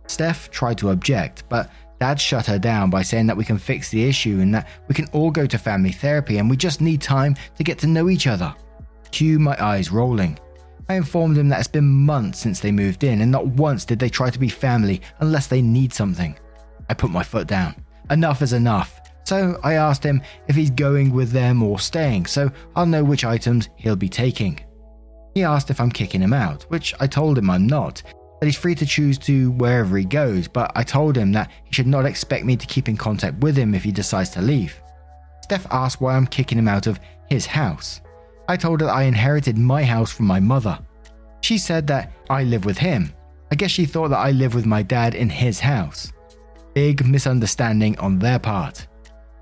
Steph 0.09 0.51
tried 0.51 0.79
to 0.79 0.91
object, 0.91 1.45
but 1.49 1.71
Dad 2.01 2.19
shut 2.19 2.47
her 2.47 2.59
down 2.59 2.89
by 2.91 3.03
saying 3.03 3.27
that 3.27 3.37
we 3.37 3.45
can 3.45 3.59
fix 3.59 3.91
the 3.91 4.05
issue 4.05 4.41
and 4.41 4.55
that 4.55 4.69
we 4.89 4.95
can 4.95 5.07
all 5.13 5.31
go 5.31 5.47
to 5.47 5.59
family 5.59 5.93
therapy 5.93 6.39
and 6.39 6.49
we 6.49 6.57
just 6.57 6.81
need 6.81 7.01
time 7.01 7.37
to 7.57 7.63
get 7.63 7.79
to 7.79 7.87
know 7.87 8.09
each 8.09 8.27
other. 8.27 8.55
Cue 9.13 9.39
my 9.39 9.57
eyes 9.63 9.93
rolling. 9.93 10.39
I 10.89 10.95
informed 10.95 11.37
him 11.37 11.49
that 11.51 11.59
it's 11.61 11.69
been 11.69 11.87
months 11.87 12.41
since 12.41 12.59
they 12.59 12.73
moved 12.73 13.05
in, 13.05 13.21
and 13.21 13.31
not 13.31 13.47
once 13.47 13.85
did 13.85 14.01
they 14.01 14.09
try 14.09 14.29
to 14.29 14.39
be 14.41 14.49
family 14.49 15.03
unless 15.21 15.47
they 15.47 15.63
need 15.63 15.93
something. 15.93 16.37
I 16.91 16.95
put 16.95 17.11
my 17.11 17.23
foot 17.23 17.47
down. 17.47 17.77
Enough 18.11 18.43
is 18.43 18.53
enough. 18.53 19.01
So 19.23 19.61
I 19.63 19.75
asked 19.75 20.03
him 20.03 20.23
if 20.49 20.57
he's 20.57 20.73
going 20.73 21.13
with 21.13 21.31
them 21.31 21.63
or 21.63 21.79
staying, 21.79 22.27
so 22.27 22.51
I'll 22.75 22.85
know 22.85 23.05
which 23.05 23.25
items 23.25 23.69
he'll 23.77 23.95
be 23.95 24.09
taking. 24.09 24.59
He 25.37 25.45
asked 25.45 25.71
if 25.71 25.81
I'm 25.81 25.93
kicking 25.93 26.21
him 26.21 26.33
out, 26.33 26.65
which 26.65 26.93
I 26.99 27.07
told 27.07 27.39
him 27.39 27.49
I'm 27.49 27.69
not, 27.69 28.03
that 28.41 28.47
he's 28.47 28.59
free 28.59 28.75
to 28.75 28.85
choose 28.85 29.19
to 29.19 29.53
wherever 29.53 29.97
he 29.97 30.05
goes, 30.05 30.49
but 30.49 30.73
I 30.75 30.83
told 30.83 31.17
him 31.17 31.31
that 31.31 31.53
he 31.63 31.73
should 31.73 31.87
not 31.87 32.07
expect 32.07 32.45
me 32.45 32.57
to 32.57 32.67
keep 32.67 32.89
in 32.89 32.97
contact 32.97 33.39
with 33.39 33.57
him 33.57 33.73
if 33.73 33.85
he 33.85 33.93
decides 33.93 34.31
to 34.31 34.43
leave. 34.43 34.83
Steph 35.43 35.69
asked 35.71 36.01
why 36.01 36.17
I'm 36.17 36.27
kicking 36.27 36.59
him 36.59 36.67
out 36.67 36.89
of 36.89 36.99
his 37.29 37.47
house. 37.47 38.01
I 38.49 38.57
told 38.57 38.81
her 38.81 38.89
I 38.89 39.05
inherited 39.05 39.57
my 39.57 39.85
house 39.85 40.11
from 40.11 40.27
my 40.27 40.41
mother. 40.41 40.77
She 41.43 41.57
said 41.57 41.87
that 41.87 42.13
I 42.29 42.43
live 42.43 42.65
with 42.65 42.79
him. 42.79 43.13
I 43.53 43.55
guess 43.55 43.71
she 43.71 43.85
thought 43.85 44.09
that 44.09 44.19
I 44.19 44.33
live 44.33 44.57
with 44.57 44.67
my 44.67 44.83
dad 44.83 45.15
in 45.15 45.31
his 45.31 45.61
house. 45.61 46.13
Big 46.75 47.07
misunderstanding 47.07 47.99
on 47.99 48.19
their 48.19 48.39
part. 48.39 48.87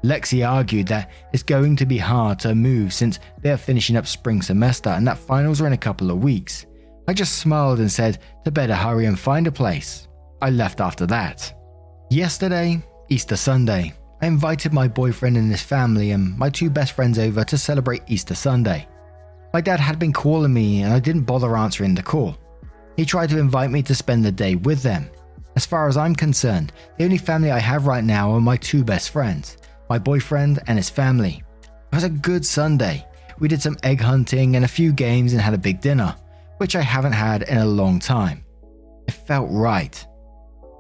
Lexi 0.05 0.49
argued 0.49 0.87
that 0.87 1.11
it's 1.33 1.43
going 1.43 1.77
to 1.77 1.87
be 1.87 1.99
hard 1.99 2.39
to 2.41 2.55
move 2.55 2.93
since 2.93 3.19
they're 3.43 3.57
finishing 3.57 3.97
up 3.97 4.07
spring 4.07 4.41
semester 4.41 4.91
and 4.91 5.07
that 5.07 5.19
finals 5.19 5.61
are 5.61 5.67
in 5.67 5.73
a 5.73 5.77
couple 5.79 6.11
of 6.11 6.23
weeks. 6.23 6.67
I 7.09 7.15
just 7.15 7.39
smiled 7.39 7.81
and 7.81 7.91
said 7.91 8.19
to 8.45 8.51
better 8.51 8.75
hurry 8.75 9.07
and 9.07 9.19
find 9.19 9.47
a 9.47 9.53
place. 9.53 10.09
I 10.41 10.51
left 10.51 10.81
after 10.81 11.07
that. 11.07 11.53
Yesterday, 12.11 12.83
Easter 13.09 13.37
Sunday, 13.37 13.93
I 14.23 14.27
invited 14.27 14.73
my 14.73 14.89
boyfriend 14.89 15.37
and 15.37 15.51
his 15.51 15.63
family 15.63 16.13
and 16.13 16.37
my 16.39 16.49
two 16.51 16.71
best 16.71 16.93
friends 16.93 17.19
over 17.19 17.45
to 17.45 17.59
celebrate 17.59 18.03
Easter 18.07 18.35
Sunday. 18.35 18.87
My 19.53 19.61
dad 19.61 19.81
had 19.81 19.99
been 19.99 20.13
calling 20.13 20.53
me 20.53 20.83
and 20.83 20.93
I 20.93 21.01
didn't 21.01 21.23
bother 21.23 21.57
answering 21.57 21.95
the 21.95 22.03
call. 22.03 22.37
He 22.97 23.05
tried 23.05 23.31
to 23.31 23.39
invite 23.39 23.71
me 23.71 23.83
to 23.83 23.95
spend 23.95 24.25
the 24.25 24.33
day 24.33 24.55
with 24.55 24.83
them. 24.83 25.11
As 25.59 25.67
far 25.67 25.89
as 25.89 25.97
I'm 25.97 26.15
concerned, 26.15 26.73
the 26.99 27.05
only 27.05 27.19
family 27.19 27.51
I 27.51 27.59
have 27.59 27.89
right 27.89 28.05
now 28.05 28.31
are 28.31 28.41
my 28.41 28.57
two 28.57 28.85
best 28.85 29.11
friends, 29.11 29.57
my 29.91 29.99
boyfriend 29.99 30.61
and 30.69 30.79
his 30.79 30.89
family. 30.89 31.43
It 31.65 31.97
was 31.97 32.05
a 32.05 32.09
good 32.09 32.47
Sunday. 32.47 33.05
We 33.41 33.49
did 33.49 33.61
some 33.61 33.77
egg 33.83 34.01
hunting 34.01 34.55
and 34.55 34.65
a 34.65 34.69
few 34.69 34.93
games 34.93 35.33
and 35.33 35.43
had 35.43 35.55
a 35.55 35.59
big 35.59 35.81
dinner, 35.81 36.15
which 36.59 36.77
I 36.77 36.81
haven't 36.81 37.15
had 37.15 37.43
in 37.43 37.59
a 37.59 37.67
long 37.67 37.99
time. 37.99 38.45
It 39.09 39.15
felt 39.15 39.49
right. 39.51 40.07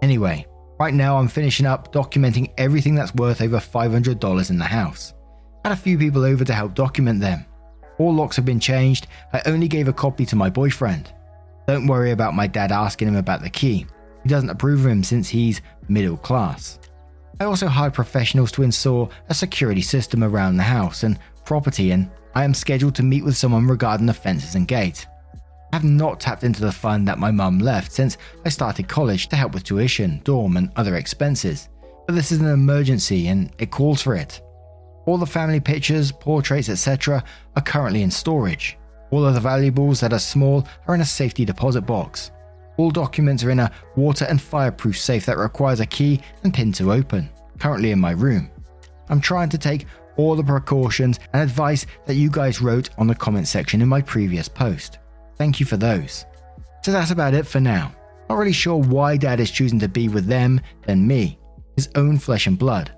Anyway, 0.01 0.47
right 0.79 0.95
now 0.95 1.19
I'm 1.19 1.27
finishing 1.27 1.67
up 1.67 1.93
documenting 1.93 2.53
everything 2.57 2.95
that's 2.95 3.17
worth 3.17 3.43
over 3.43 3.59
$500 3.59 4.51
in 4.51 4.59
the 4.59 4.65
house. 4.65 5.13
I 5.65 5.71
had 5.71 5.77
a 5.77 5.81
few 5.81 5.99
people 5.99 6.23
over 6.23 6.45
to 6.45 6.55
help 6.55 6.75
document 6.75 7.21
them. 7.21 7.45
All 7.99 8.15
locks 8.15 8.37
have 8.37 8.45
been 8.45 8.61
changed, 8.61 9.09
I 9.33 9.43
only 9.47 9.67
gave 9.67 9.89
a 9.89 9.93
copy 9.93 10.25
to 10.27 10.37
my 10.37 10.49
boyfriend. 10.49 11.13
Don't 11.67 11.89
worry 11.89 12.13
about 12.13 12.37
my 12.37 12.47
dad 12.47 12.71
asking 12.71 13.09
him 13.09 13.17
about 13.17 13.43
the 13.43 13.51
key. 13.51 13.85
He 14.23 14.29
doesn't 14.29 14.51
approve 14.51 14.81
of 14.81 14.91
him 14.91 15.03
since 15.03 15.29
he's 15.29 15.61
middle 15.89 16.17
class. 16.17 16.79
I 17.41 17.45
also 17.45 17.69
hired 17.69 17.95
professionals 17.95 18.51
to 18.53 18.63
install 18.63 19.11
a 19.29 19.35
security 19.35 19.81
system 19.83 20.25
around 20.25 20.57
the 20.57 20.65
house 20.65 21.05
and 21.05 21.19
property, 21.45 21.93
and 21.93 22.11
I 22.35 22.45
am 22.45 22.55
scheduled 22.55 22.95
to 22.97 23.03
meet 23.03 23.25
with 23.25 23.37
someone 23.37 23.67
regarding 23.67 24.07
the 24.07 24.15
fences 24.15 24.55
and 24.55 24.67
gate. 24.67 25.07
I 25.73 25.77
have 25.77 25.85
not 25.85 26.19
tapped 26.19 26.45
into 26.45 26.63
the 26.63 26.73
fund 26.73 27.07
that 27.07 27.19
my 27.19 27.31
mum 27.31 27.59
left 27.59 27.93
since 27.93 28.17
I 28.45 28.49
started 28.49 28.89
college 28.89 29.29
to 29.29 29.37
help 29.37 29.53
with 29.53 29.65
tuition, 29.65 30.21
dorm, 30.25 30.57
and 30.57 30.73
other 30.77 30.97
expenses, 30.97 31.69
but 32.07 32.15
this 32.15 32.33
is 32.33 32.41
an 32.41 32.47
emergency 32.47 33.29
and 33.29 33.53
it 33.59 33.71
calls 33.71 34.03
for 34.03 34.15
it. 34.15 34.41
All 35.07 35.19
the 35.19 35.27
family 35.27 35.61
pictures, 35.61 36.11
portraits, 36.11 36.69
etc., 36.69 37.23
are 37.55 37.63
currently 37.63 38.03
in 38.03 38.11
storage. 38.11 38.79
All 39.11 39.25
of 39.25 39.35
the 39.35 39.41
valuables 39.41 40.01
that 40.01 40.13
are 40.13 40.19
small 40.19 40.67
are 40.87 40.95
in 40.95 41.01
a 41.03 41.07
safety 41.07 41.45
deposit 41.45 41.83
box. 41.83 42.31
All 42.79 42.91
documents 42.93 43.43
are 43.43 43.51
in 43.51 43.59
a 43.59 43.73
water 43.97 44.25
and 44.25 44.41
fireproof 44.41 44.99
safe 44.99 45.27
that 45.27 45.37
requires 45.37 45.81
a 45.81 45.87
key 45.87 46.23
and 46.45 46.55
pin 46.55 46.73
to 46.75 46.93
open, 46.93 47.29
currently 47.59 47.91
in 47.91 47.99
my 47.99 48.13
room. 48.13 48.51
I'm 49.09 49.21
trying 49.21 49.49
to 49.51 49.59
take 49.59 49.87
all 50.17 50.37
the 50.37 50.45
precautions 50.45 51.19
and 51.33 51.43
advice 51.43 51.87
that 52.07 52.15
you 52.15 52.31
guys 52.31 52.63
wrote 52.63 52.91
on 52.97 53.09
the 53.09 53.15
comment 53.15 53.49
section 53.49 53.83
in 53.83 53.89
my 53.89 54.01
previous 54.01 54.49
post. 54.49 54.99
Thank 55.37 55.59
you 55.59 55.67
for 55.67 55.77
those. 55.77 56.25
So 56.85 56.93
that's 56.93 57.11
about 57.11 57.35
it 57.35 57.47
for 57.47 57.61
now. 57.61 57.93
Not 58.29 58.39
really 58.39 58.53
sure 58.53 58.77
why 58.77 59.17
Dad 59.17 59.41
is 59.41 59.51
choosing 59.51 59.81
to 59.81 59.89
be 59.89 60.09
with 60.09 60.27
them 60.27 60.61
than 60.87 61.07
me, 61.07 61.39
his 61.75 61.89
own 61.97 62.19
flesh 62.19 62.47
and 62.47 62.59
blood. 62.59 62.93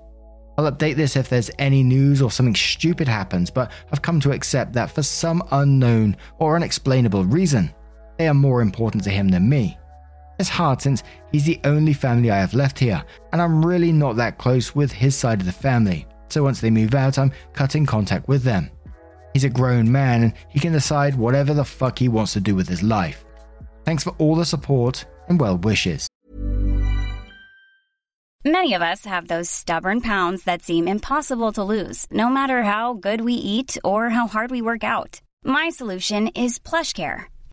I'll 0.57 0.71
update 0.71 0.95
this 0.95 1.15
if 1.15 1.27
there's 1.27 1.49
any 1.57 1.81
news 1.81 2.21
or 2.21 2.29
something 2.29 2.53
stupid 2.53 3.07
happens, 3.07 3.49
but 3.49 3.71
I've 3.91 4.03
come 4.03 4.19
to 4.19 4.31
accept 4.31 4.73
that 4.73 4.91
for 4.91 5.01
some 5.01 5.41
unknown 5.51 6.17
or 6.37 6.55
unexplainable 6.55 7.25
reason, 7.25 7.73
they 8.21 8.27
are 8.27 8.35
more 8.35 8.61
important 8.61 9.03
to 9.03 9.09
him 9.09 9.29
than 9.29 9.49
me. 9.49 9.79
It's 10.37 10.47
hard 10.47 10.79
since 10.79 11.01
he's 11.31 11.45
the 11.45 11.59
only 11.63 11.93
family 11.93 12.29
I 12.29 12.37
have 12.37 12.53
left 12.53 12.77
here, 12.77 13.03
and 13.33 13.41
I'm 13.41 13.65
really 13.65 13.91
not 13.91 14.15
that 14.17 14.37
close 14.37 14.75
with 14.75 14.91
his 14.91 15.15
side 15.15 15.39
of 15.39 15.47
the 15.47 15.51
family, 15.51 16.05
so 16.29 16.43
once 16.43 16.61
they 16.61 16.69
move 16.69 16.93
out, 16.93 17.17
I'm 17.17 17.31
cutting 17.53 17.87
contact 17.87 18.27
with 18.27 18.43
them. 18.43 18.69
He's 19.33 19.43
a 19.43 19.49
grown 19.49 19.91
man 19.91 20.21
and 20.21 20.33
he 20.49 20.59
can 20.59 20.71
decide 20.71 21.15
whatever 21.15 21.55
the 21.55 21.65
fuck 21.65 21.97
he 21.97 22.09
wants 22.09 22.33
to 22.33 22.39
do 22.39 22.53
with 22.53 22.67
his 22.67 22.83
life. 22.83 23.23
Thanks 23.85 24.03
for 24.03 24.13
all 24.19 24.35
the 24.35 24.45
support 24.45 25.05
and 25.27 25.39
well 25.39 25.57
wishes. 25.57 26.07
Many 28.45 28.75
of 28.75 28.83
us 28.83 29.05
have 29.05 29.27
those 29.27 29.49
stubborn 29.49 30.01
pounds 30.01 30.43
that 30.43 30.61
seem 30.61 30.87
impossible 30.87 31.53
to 31.53 31.63
lose, 31.63 32.05
no 32.11 32.29
matter 32.29 32.61
how 32.61 32.93
good 32.93 33.21
we 33.21 33.33
eat 33.33 33.77
or 33.83 34.09
how 34.09 34.27
hard 34.27 34.51
we 34.51 34.61
work 34.61 34.83
out. 34.83 35.21
My 35.43 35.69
solution 35.69 36.27
is 36.29 36.59
PlushCare. 36.59 37.30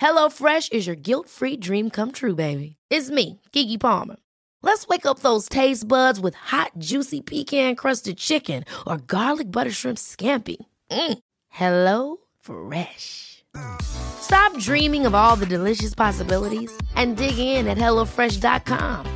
HelloFresh 0.00 0.72
is 0.72 0.86
your 0.86 0.96
guilt-free 0.96 1.58
dream 1.58 1.90
come 1.90 2.12
true, 2.12 2.34
baby. 2.34 2.76
It's 2.90 3.10
me, 3.10 3.40
Keke 3.52 3.80
Palmer. 3.80 4.16
Let's 4.62 4.86
wake 4.88 5.04
up 5.06 5.18
those 5.20 5.48
taste 5.48 5.86
buds 5.86 6.18
with 6.18 6.34
hot, 6.34 6.72
juicy 6.78 7.20
pecan 7.20 7.76
crusted 7.76 8.16
chicken 8.16 8.64
or 8.86 8.96
garlic 8.96 9.52
butter 9.52 9.70
shrimp 9.70 9.98
scampi. 9.98 10.56
Mm. 10.90 11.18
Hello 11.50 12.16
Fresh. 12.40 13.44
Stop 13.82 14.58
dreaming 14.58 15.06
of 15.06 15.14
all 15.14 15.36
the 15.36 15.46
delicious 15.46 15.94
possibilities 15.94 16.72
and 16.96 17.16
dig 17.16 17.38
in 17.38 17.68
at 17.68 17.76
HelloFresh.com. 17.76 19.06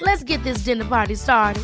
Let's 0.00 0.24
get 0.24 0.42
this 0.42 0.64
dinner 0.64 0.84
party 0.84 1.14
started. 1.14 1.62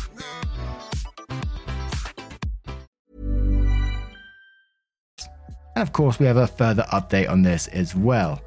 And 5.75 5.83
of 5.83 5.93
course, 5.93 6.17
we 6.17 6.25
have 6.25 6.37
a 6.37 6.47
further 6.47 6.85
update 6.93 7.29
on 7.29 7.43
this 7.43 7.67
as 7.67 7.93
well. 7.93 8.41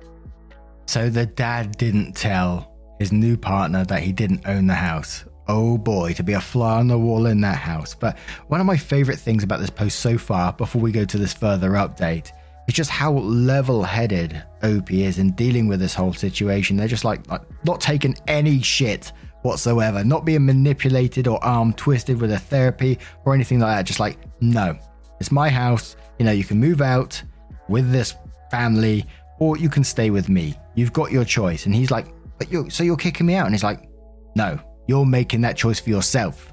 So 0.90 1.08
the 1.08 1.24
dad 1.24 1.78
didn't 1.78 2.16
tell 2.16 2.76
his 2.98 3.12
new 3.12 3.36
partner 3.36 3.84
that 3.84 4.02
he 4.02 4.10
didn't 4.10 4.44
own 4.44 4.66
the 4.66 4.74
house. 4.74 5.24
Oh 5.46 5.78
boy, 5.78 6.14
to 6.14 6.24
be 6.24 6.32
a 6.32 6.40
fly 6.40 6.80
on 6.80 6.88
the 6.88 6.98
wall 6.98 7.26
in 7.26 7.40
that 7.42 7.58
house. 7.58 7.94
But 7.94 8.18
one 8.48 8.60
of 8.60 8.66
my 8.66 8.76
favorite 8.76 9.20
things 9.20 9.44
about 9.44 9.60
this 9.60 9.70
post 9.70 10.00
so 10.00 10.18
far, 10.18 10.52
before 10.52 10.82
we 10.82 10.90
go 10.90 11.04
to 11.04 11.16
this 11.16 11.32
further 11.32 11.70
update, 11.74 12.32
is 12.66 12.74
just 12.74 12.90
how 12.90 13.12
level 13.12 13.84
headed 13.84 14.42
Opie 14.64 15.04
is 15.04 15.20
in 15.20 15.30
dealing 15.34 15.68
with 15.68 15.78
this 15.78 15.94
whole 15.94 16.12
situation. 16.12 16.76
They're 16.76 16.88
just 16.88 17.04
like, 17.04 17.24
like 17.30 17.42
not 17.64 17.80
taking 17.80 18.16
any 18.26 18.60
shit 18.60 19.12
whatsoever, 19.42 20.02
not 20.02 20.24
being 20.24 20.44
manipulated 20.44 21.28
or 21.28 21.42
arm 21.44 21.72
twisted 21.72 22.20
with 22.20 22.32
a 22.32 22.38
therapy 22.40 22.98
or 23.24 23.32
anything 23.32 23.60
like 23.60 23.76
that. 23.76 23.86
Just 23.86 24.00
like, 24.00 24.18
no, 24.40 24.76
it's 25.20 25.30
my 25.30 25.50
house. 25.50 25.94
You 26.18 26.24
know, 26.24 26.32
you 26.32 26.42
can 26.42 26.58
move 26.58 26.80
out 26.80 27.22
with 27.68 27.92
this 27.92 28.16
family 28.50 29.06
or 29.40 29.56
you 29.56 29.68
can 29.68 29.82
stay 29.82 30.10
with 30.10 30.28
me. 30.28 30.56
You've 30.76 30.92
got 30.92 31.10
your 31.10 31.24
choice. 31.24 31.66
And 31.66 31.74
he's 31.74 31.90
like, 31.90 32.06
but 32.38 32.52
you 32.52 32.70
so 32.70 32.84
you're 32.84 32.96
kicking 32.96 33.26
me 33.26 33.34
out? 33.34 33.46
And 33.46 33.54
he's 33.54 33.64
like, 33.64 33.88
no, 34.36 34.58
you're 34.86 35.04
making 35.04 35.40
that 35.40 35.56
choice 35.56 35.80
for 35.80 35.90
yourself, 35.90 36.52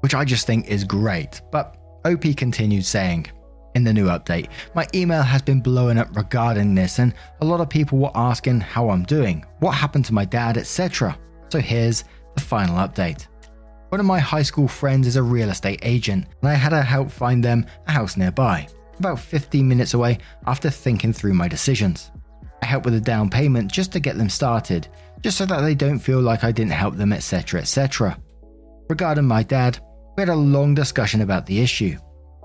which 0.00 0.14
I 0.14 0.24
just 0.24 0.46
think 0.46 0.66
is 0.66 0.82
great. 0.82 1.40
But 1.52 1.76
OP 2.04 2.36
continued 2.36 2.84
saying, 2.84 3.30
in 3.74 3.84
the 3.84 3.92
new 3.92 4.06
update, 4.06 4.48
my 4.74 4.86
email 4.94 5.22
has 5.22 5.40
been 5.40 5.60
blowing 5.60 5.98
up 5.98 6.14
regarding 6.16 6.74
this, 6.74 6.98
and 6.98 7.14
a 7.40 7.44
lot 7.44 7.60
of 7.60 7.70
people 7.70 7.98
were 7.98 8.10
asking 8.14 8.60
how 8.60 8.90
I'm 8.90 9.04
doing, 9.04 9.44
what 9.60 9.72
happened 9.72 10.04
to 10.06 10.14
my 10.14 10.24
dad, 10.24 10.58
etc. 10.58 11.18
So 11.48 11.58
here's 11.58 12.04
the 12.34 12.40
final 12.40 12.76
update. 12.76 13.28
One 13.88 14.00
of 14.00 14.06
my 14.06 14.18
high 14.18 14.42
school 14.42 14.68
friends 14.68 15.06
is 15.06 15.16
a 15.16 15.22
real 15.22 15.50
estate 15.50 15.80
agent, 15.82 16.26
and 16.40 16.50
I 16.50 16.54
had 16.54 16.70
to 16.70 16.82
help 16.82 17.10
find 17.10 17.42
them 17.42 17.66
a 17.86 17.92
house 17.92 18.16
nearby, 18.16 18.66
about 18.98 19.18
15 19.18 19.66
minutes 19.66 19.94
away 19.94 20.18
after 20.46 20.70
thinking 20.70 21.12
through 21.12 21.34
my 21.34 21.48
decisions. 21.48 22.10
I 22.72 22.76
helped 22.80 22.86
with 22.86 22.94
a 22.94 23.02
down 23.02 23.28
payment 23.28 23.70
just 23.70 23.92
to 23.92 24.00
get 24.00 24.16
them 24.16 24.30
started, 24.30 24.88
just 25.20 25.36
so 25.36 25.44
that 25.44 25.60
they 25.60 25.74
don't 25.74 25.98
feel 25.98 26.22
like 26.22 26.42
I 26.42 26.52
didn't 26.52 26.72
help 26.72 26.96
them, 26.96 27.12
etc. 27.12 27.60
etc. 27.60 28.16
Regarding 28.88 29.26
my 29.26 29.42
dad, 29.42 29.78
we 30.16 30.22
had 30.22 30.30
a 30.30 30.34
long 30.34 30.74
discussion 30.74 31.20
about 31.20 31.44
the 31.44 31.60
issue. 31.60 31.98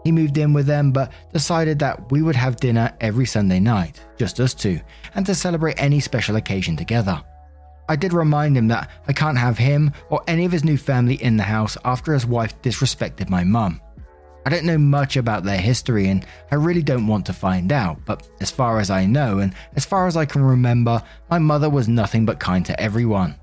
He 0.04 0.12
moved 0.12 0.38
in 0.38 0.52
with 0.52 0.66
them 0.66 0.92
but 0.92 1.14
decided 1.32 1.80
that 1.80 2.12
we 2.12 2.24
would 2.24 2.36
have 2.36 2.58
dinner 2.58 2.94
every 3.00 3.26
Sunday 3.26 3.62
night, 3.62 4.04
just 4.18 4.42
us 4.42 4.54
two, 4.54 4.82
and 5.16 5.26
to 5.26 5.34
celebrate 5.34 5.82
any 5.82 6.02
special 6.02 6.36
occasion 6.36 6.76
together. 6.76 7.24
I 7.88 7.96
did 7.96 8.12
remind 8.12 8.58
him 8.58 8.68
that 8.68 8.92
I 9.08 9.14
can't 9.14 9.38
have 9.38 9.58
him 9.58 9.94
or 10.10 10.26
any 10.28 10.44
of 10.44 10.52
his 10.52 10.66
new 10.66 10.78
family 10.78 11.16
in 11.24 11.38
the 11.38 11.44
house 11.44 11.78
after 11.86 12.12
his 12.12 12.26
wife 12.26 12.62
disrespected 12.62 13.30
my 13.30 13.46
mum. 13.46 13.80
I 14.48 14.50
don't 14.50 14.64
know 14.64 14.78
much 14.78 15.18
about 15.18 15.44
their 15.44 15.58
history 15.58 16.08
and 16.08 16.26
I 16.54 16.56
really 16.56 16.82
don't 16.82 17.06
want 17.06 17.26
to 17.26 17.34
find 17.34 17.70
out, 17.70 18.06
but 18.06 18.26
as 18.40 18.50
far 18.50 18.80
as 18.80 18.90
I 18.90 19.06
know 19.06 19.40
and 19.40 19.54
as 19.76 19.84
far 19.84 20.08
as 20.08 20.16
I 20.16 20.24
can 20.24 20.42
remember, 20.42 21.04
my 21.30 21.38
mother 21.38 21.70
was 21.70 21.90
nothing 21.90 22.26
but 22.26 22.40
kind 22.40 22.66
to 22.66 22.80
everyone. 22.80 23.36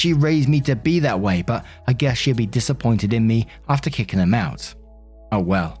She 0.00 0.14
raised 0.14 0.48
me 0.48 0.60
to 0.62 0.74
be 0.74 0.98
that 0.98 1.20
way, 1.20 1.42
but 1.42 1.64
I 1.86 1.92
guess 1.92 2.18
she'd 2.18 2.36
be 2.36 2.46
disappointed 2.46 3.12
in 3.12 3.24
me 3.24 3.46
after 3.68 3.88
kicking 3.88 4.18
them 4.18 4.34
out. 4.34 4.74
Oh 5.30 5.38
well. 5.38 5.80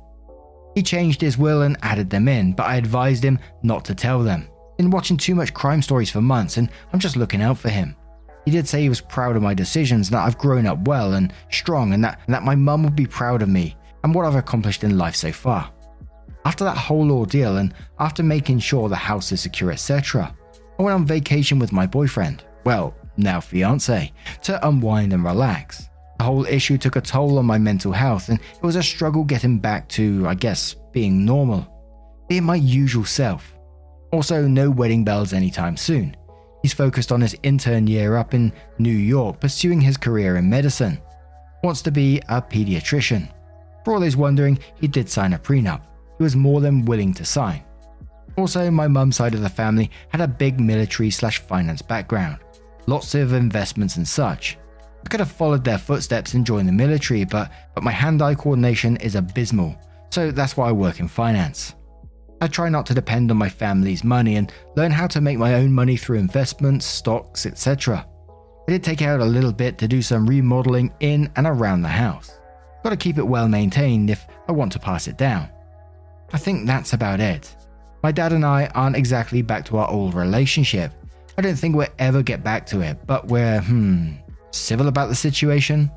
He 0.76 0.84
changed 0.84 1.20
his 1.20 1.36
will 1.36 1.62
and 1.62 1.76
added 1.82 2.08
them 2.08 2.28
in, 2.28 2.52
but 2.52 2.68
I 2.68 2.76
advised 2.76 3.24
him 3.24 3.40
not 3.64 3.84
to 3.86 3.96
tell 3.96 4.22
them. 4.22 4.46
Been 4.76 4.90
watching 4.90 5.16
too 5.16 5.34
much 5.34 5.54
crime 5.54 5.82
stories 5.82 6.12
for 6.12 6.20
months 6.20 6.56
and 6.56 6.70
I'm 6.92 7.00
just 7.00 7.16
looking 7.16 7.42
out 7.42 7.58
for 7.58 7.68
him. 7.68 7.96
He 8.44 8.52
did 8.52 8.68
say 8.68 8.82
he 8.82 8.88
was 8.88 9.00
proud 9.00 9.34
of 9.34 9.42
my 9.42 9.54
decisions 9.54 10.08
that 10.10 10.24
I've 10.24 10.38
grown 10.38 10.66
up 10.66 10.86
well 10.86 11.14
and 11.14 11.32
strong 11.50 11.94
and 11.94 12.04
that, 12.04 12.20
and 12.26 12.32
that 12.32 12.44
my 12.44 12.54
mum 12.54 12.84
would 12.84 12.94
be 12.94 13.06
proud 13.06 13.42
of 13.42 13.48
me 13.48 13.74
and 14.04 14.14
what 14.14 14.24
I've 14.24 14.34
accomplished 14.34 14.84
in 14.84 14.98
life 14.98 15.16
so 15.16 15.32
far. 15.32 15.70
After 16.44 16.64
that 16.64 16.76
whole 16.76 17.10
ordeal 17.12 17.58
and 17.58 17.74
after 17.98 18.22
making 18.22 18.60
sure 18.60 18.88
the 18.88 18.96
house 18.96 19.32
is 19.32 19.40
secure, 19.40 19.70
etc., 19.70 20.34
I 20.78 20.82
went 20.82 20.94
on 20.94 21.06
vacation 21.06 21.58
with 21.58 21.72
my 21.72 21.86
boyfriend, 21.86 22.44
well, 22.64 22.94
now 23.16 23.40
fiance, 23.40 24.12
to 24.44 24.68
unwind 24.68 25.12
and 25.12 25.24
relax. 25.24 25.88
The 26.18 26.24
whole 26.24 26.46
issue 26.46 26.78
took 26.78 26.96
a 26.96 27.00
toll 27.00 27.38
on 27.38 27.46
my 27.46 27.58
mental 27.58 27.92
health, 27.92 28.28
and 28.28 28.40
it 28.40 28.62
was 28.62 28.76
a 28.76 28.82
struggle 28.82 29.24
getting 29.24 29.58
back 29.58 29.88
to, 29.90 30.26
I 30.26 30.34
guess, 30.34 30.74
being 30.92 31.24
normal, 31.24 31.66
being 32.28 32.44
my 32.44 32.56
usual 32.56 33.04
self. 33.04 33.54
Also, 34.12 34.46
no 34.46 34.70
wedding 34.70 35.04
bells 35.04 35.32
anytime 35.32 35.76
soon. 35.76 36.16
He's 36.62 36.72
focused 36.72 37.12
on 37.12 37.20
his 37.20 37.36
intern 37.42 37.86
year 37.86 38.16
up 38.16 38.34
in 38.34 38.52
New 38.78 38.90
York, 38.90 39.40
pursuing 39.40 39.80
his 39.80 39.96
career 39.96 40.36
in 40.36 40.50
medicine. 40.50 41.00
Wants 41.62 41.82
to 41.82 41.90
be 41.90 42.18
a 42.28 42.40
pediatrician. 42.40 43.28
For 43.88 43.94
all 43.94 44.00
those 44.00 44.18
wondering, 44.18 44.58
he 44.78 44.86
did 44.86 45.08
sign 45.08 45.32
a 45.32 45.38
prenup. 45.38 45.80
He 46.18 46.22
was 46.22 46.36
more 46.36 46.60
than 46.60 46.84
willing 46.84 47.14
to 47.14 47.24
sign. 47.24 47.64
Also, 48.36 48.70
my 48.70 48.86
mum's 48.86 49.16
side 49.16 49.32
of 49.32 49.40
the 49.40 49.48
family 49.48 49.90
had 50.10 50.20
a 50.20 50.28
big 50.28 50.60
military 50.60 51.08
slash 51.08 51.38
finance 51.38 51.80
background, 51.80 52.36
lots 52.86 53.14
of 53.14 53.32
investments 53.32 53.96
and 53.96 54.06
such. 54.06 54.58
I 55.06 55.08
could 55.08 55.20
have 55.20 55.32
followed 55.32 55.64
their 55.64 55.78
footsteps 55.78 56.34
and 56.34 56.44
joined 56.44 56.68
the 56.68 56.72
military, 56.72 57.24
but, 57.24 57.50
but 57.74 57.82
my 57.82 57.90
hand 57.90 58.20
eye 58.20 58.34
coordination 58.34 58.98
is 58.98 59.14
abysmal, 59.14 59.74
so 60.10 60.32
that's 60.32 60.54
why 60.54 60.68
I 60.68 60.72
work 60.72 61.00
in 61.00 61.08
finance. 61.08 61.74
I 62.42 62.46
try 62.48 62.68
not 62.68 62.84
to 62.86 62.94
depend 62.94 63.30
on 63.30 63.38
my 63.38 63.48
family's 63.48 64.04
money 64.04 64.36
and 64.36 64.52
learn 64.76 64.90
how 64.90 65.06
to 65.06 65.22
make 65.22 65.38
my 65.38 65.54
own 65.54 65.72
money 65.72 65.96
through 65.96 66.18
investments, 66.18 66.84
stocks, 66.84 67.46
etc. 67.46 68.06
I 68.68 68.72
did 68.72 68.84
take 68.84 69.00
out 69.00 69.20
a 69.20 69.24
little 69.24 69.50
bit 69.50 69.78
to 69.78 69.88
do 69.88 70.02
some 70.02 70.26
remodeling 70.26 70.92
in 71.00 71.32
and 71.36 71.46
around 71.46 71.80
the 71.80 71.88
house. 71.88 72.37
Got 72.88 72.98
to 72.98 73.04
keep 73.04 73.18
it 73.18 73.26
well 73.26 73.48
maintained 73.48 74.08
if 74.08 74.26
I 74.48 74.52
want 74.52 74.72
to 74.72 74.78
pass 74.78 75.08
it 75.08 75.18
down. 75.18 75.50
I 76.32 76.38
think 76.38 76.66
that's 76.66 76.94
about 76.94 77.20
it. 77.20 77.54
My 78.02 78.10
dad 78.10 78.32
and 78.32 78.46
I 78.46 78.64
aren't 78.74 78.96
exactly 78.96 79.42
back 79.42 79.66
to 79.66 79.76
our 79.76 79.90
old 79.90 80.14
relationship. 80.14 80.92
I 81.36 81.42
don't 81.42 81.54
think 81.54 81.76
we'll 81.76 81.88
ever 81.98 82.22
get 82.22 82.42
back 82.42 82.64
to 82.68 82.80
it, 82.80 83.06
but 83.06 83.28
we're, 83.28 83.60
hmm, 83.60 84.12
civil 84.52 84.88
about 84.88 85.10
the 85.10 85.14
situation. 85.14 85.90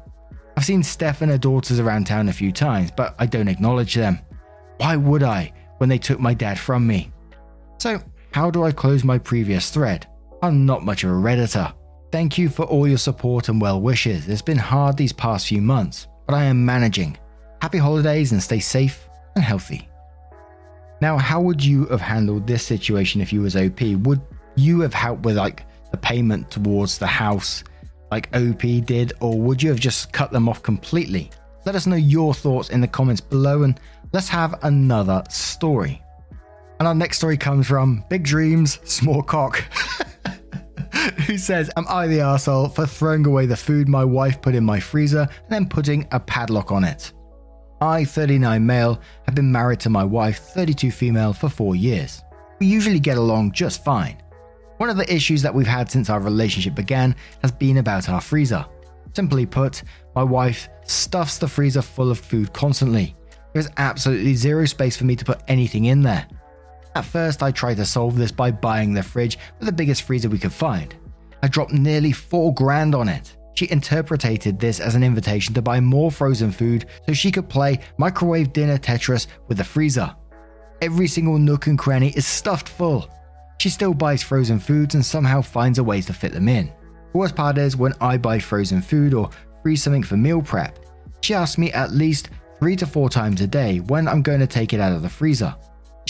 I've 0.58 0.66
seen 0.66 0.84
Steph 0.84 1.22
and 1.22 1.32
her 1.32 1.38
daughters 1.38 1.80
around 1.80 2.08
town 2.08 2.28
a 2.28 2.34
few 2.34 2.52
times, 2.52 2.92
but 2.92 3.16
I 3.20 3.26
don't 3.26 3.48
acknowledge 3.48 3.96
them. 3.96 4.20
Why 4.78 4.98
would 4.98 5.24
I? 5.24 5.54
when 5.82 5.90
they 5.90 5.98
took 5.98 6.20
my 6.20 6.32
dad 6.32 6.60
from 6.60 6.86
me. 6.86 7.12
So, 7.80 8.00
how 8.34 8.52
do 8.52 8.64
I 8.64 8.72
close 8.72 9.04
my 9.04 9.18
previous 9.18 9.72
thread? 9.72 10.06
I'm 10.44 10.64
not 10.64 10.86
much 10.86 11.04
of 11.04 11.10
a 11.10 11.14
Redditor. 11.14 11.74
Thank 12.12 12.38
you 12.38 12.50
for 12.50 12.66
all 12.66 12.88
your 12.88 13.00
support 13.00 13.50
and 13.50 13.60
well 13.60 13.82
wishes. 13.82 14.28
It's 14.28 14.44
been 14.44 14.60
hard 14.60 14.96
these 14.96 15.12
past 15.12 15.48
few 15.48 15.60
months, 15.60 16.08
but 16.32 16.38
I 16.38 16.46
am 16.46 16.66
managing. 16.66 17.18
Happy 17.62 17.78
holidays 17.78 18.32
and 18.32 18.42
stay 18.42 18.62
safe 18.62 19.10
and 19.36 19.44
healthy. 19.44 19.90
Now, 21.02 21.18
how 21.18 21.42
would 21.42 21.62
you 21.62 21.88
have 21.88 22.00
handled 22.00 22.48
this 22.48 22.64
situation 22.64 23.20
if 23.20 23.34
you 23.34 23.42
was 23.42 23.58
OP? 23.58 23.82
Would 23.82 24.22
you 24.56 24.80
have 24.80 24.94
helped 24.94 25.24
with 25.24 25.36
like 25.36 25.66
the 25.92 25.98
payment 25.98 26.50
towards 26.50 26.98
the 26.98 27.08
house 27.08 27.66
like 28.12 28.34
OP 28.34 28.62
did, 28.86 29.12
or 29.20 29.38
would 29.38 29.62
you 29.62 29.70
have 29.72 29.80
just 29.80 30.14
cut 30.14 30.32
them 30.32 30.48
off 30.48 30.64
completely? 30.64 31.32
Let 31.66 31.76
us 31.76 31.86
know 31.86 31.98
your 31.98 32.34
thoughts 32.34 32.70
in 32.70 32.80
the 32.80 32.88
comments 32.88 33.20
below 33.20 33.64
and 33.64 33.78
let's 34.14 34.30
have 34.30 34.58
another 34.64 35.24
story. 35.30 36.02
And 36.80 36.88
our 36.88 36.96
next 36.96 37.18
story 37.18 37.36
comes 37.36 37.68
from 37.68 38.06
Big 38.10 38.24
Dreams, 38.24 38.80
Small 38.90 39.22
Cock, 39.22 39.66
who 41.28 41.38
says, 41.38 41.70
Am 41.78 41.86
I 41.88 42.08
the 42.08 42.22
asshole 42.22 42.70
for 42.70 42.86
throwing 42.86 43.26
away 43.26 43.46
the 43.46 43.56
food 43.56 43.88
my 43.88 44.06
wife 44.06 44.42
put 44.42 44.56
in 44.56 44.64
my 44.64 44.80
freezer 44.80 45.22
and 45.22 45.50
then 45.50 45.68
putting 45.68 46.08
a 46.12 46.20
padlock 46.20 46.72
on 46.72 46.84
it? 46.84 47.14
I, 47.82 48.06
39 48.06 48.64
male, 48.64 49.02
have 49.26 49.34
been 49.34 49.52
married 49.52 49.80
to 49.82 49.90
my 49.90 50.04
wife, 50.04 50.38
32 50.40 50.92
female, 50.92 51.34
for 51.34 51.50
four 51.50 51.76
years. 51.76 52.22
We 52.60 52.68
usually 52.68 53.00
get 53.00 53.18
along 53.18 53.54
just 53.54 53.84
fine. 53.84 54.22
One 54.78 54.90
of 54.90 54.98
the 54.98 55.12
issues 55.14 55.42
that 55.42 55.54
we've 55.54 55.66
had 55.66 55.90
since 55.90 56.10
our 56.10 56.20
relationship 56.20 56.76
began 56.76 57.16
has 57.42 57.52
been 57.52 57.78
about 57.78 58.10
our 58.10 58.22
freezer. 58.22 58.66
Simply 59.14 59.46
put, 59.46 59.84
my 60.16 60.24
wife 60.24 60.70
stuffs 60.86 61.40
the 61.40 61.48
freezer 61.48 61.82
full 61.82 62.12
of 62.12 62.20
food 62.20 62.54
constantly. 62.54 63.16
There's 63.54 63.70
absolutely 63.78 64.36
zero 64.36 64.66
space 64.66 64.96
for 64.96 65.06
me 65.06 65.16
to 65.16 65.26
put 65.26 65.42
anything 65.48 65.86
in 65.86 66.02
there. 66.02 66.28
At 66.96 67.06
first, 67.06 67.42
I 67.42 67.52
tried 67.52 67.78
to 67.78 67.86
solve 67.86 68.18
this 68.18 68.32
by 68.32 68.52
buying 68.52 68.94
the 68.94 69.04
fridge 69.04 69.38
with 69.60 69.66
the 69.66 69.72
biggest 69.72 70.04
freezer 70.04 70.30
we 70.30 70.40
could 70.40 70.54
find. 70.54 70.96
I 71.44 71.48
dropped 71.48 71.74
nearly 71.74 72.12
four 72.12 72.54
grand 72.54 72.96
on 72.96 73.10
it. 73.10 73.36
She 73.56 73.70
interpreted 73.70 74.60
this 74.60 74.80
as 74.80 74.96
an 74.96 75.04
invitation 75.04 75.54
to 75.54 75.62
buy 75.62 75.80
more 75.80 76.12
frozen 76.12 76.52
food 76.52 76.86
so 77.06 77.14
she 77.14 77.32
could 77.32 77.50
play 77.50 77.80
microwave 77.98 78.54
dinner 78.54 78.78
Tetris 78.78 79.28
with 79.48 79.58
the 79.58 79.64
freezer. 79.64 80.16
Every 80.82 81.08
single 81.08 81.38
nook 81.38 81.68
and 81.68 81.78
cranny 81.78 82.10
is 82.16 82.26
stuffed 82.26 82.70
full. 82.70 83.10
She 83.60 83.70
still 83.70 83.94
buys 83.94 84.24
frozen 84.24 84.60
foods 84.60 84.96
and 84.96 85.06
somehow 85.06 85.42
finds 85.42 85.78
a 85.78 85.84
way 85.84 86.02
to 86.02 86.14
fit 86.14 86.32
them 86.32 86.50
in. 86.50 86.68
The 87.12 87.18
worst 87.18 87.36
part 87.36 87.58
is 87.58 87.78
when 87.78 87.94
I 88.02 88.18
buy 88.18 88.40
frozen 88.40 88.82
food 88.82 89.14
or 89.14 89.30
freeze 89.62 89.84
something 89.84 90.02
for 90.04 90.18
meal 90.18 90.42
prep, 90.42 90.80
she 91.22 91.36
asks 91.36 91.58
me 91.58 91.72
at 91.72 91.92
least 91.92 92.30
three 92.60 92.76
to 92.78 92.88
four 92.88 93.10
times 93.10 93.42
a 93.42 93.48
day 93.48 93.80
when 93.80 94.08
I'm 94.08 94.24
going 94.24 94.40
to 94.40 94.48
take 94.48 94.74
it 94.74 94.80
out 94.80 94.94
of 94.94 95.04
the 95.04 95.10
freezer. 95.10 95.56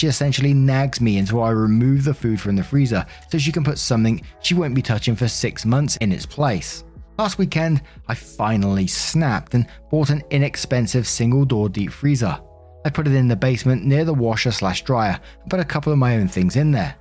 She 0.02 0.08
essentially 0.08 0.56
nags 0.56 1.00
me 1.00 1.20
until 1.20 1.44
I 1.44 1.52
remove 1.52 2.06
the 2.06 2.14
food 2.16 2.42
from 2.42 2.56
the 2.56 2.64
freezer 2.64 3.06
so 3.30 3.38
she 3.38 3.52
can 3.52 3.64
put 3.64 3.78
something 3.78 4.24
she 4.42 4.56
won't 4.56 4.74
be 4.74 4.82
touching 4.82 5.16
for 5.16 5.28
six 5.28 5.64
months 5.64 5.96
in 5.98 6.12
its 6.12 6.26
place. 6.26 6.84
Last 7.20 7.38
weekend, 7.38 7.84
I 8.08 8.16
finally 8.16 8.88
snapped 8.88 9.54
and 9.54 9.68
bought 9.92 10.10
an 10.10 10.24
inexpensive 10.32 11.06
single 11.06 11.46
door 11.46 11.70
deep 11.70 11.92
freezer. 11.92 12.36
I 12.84 12.90
put 12.90 13.06
it 13.06 13.14
in 13.14 13.28
the 13.28 13.36
basement 13.36 13.86
near 13.86 14.04
the 14.04 14.12
washer 14.12 14.50
slash 14.50 14.82
dryer 14.82 15.20
and 15.40 15.52
put 15.52 15.60
a 15.60 15.64
couple 15.64 15.94
of 15.94 16.00
my 16.00 16.16
own 16.16 16.28
things 16.28 16.56
in 16.56 16.72
there. 16.72 16.96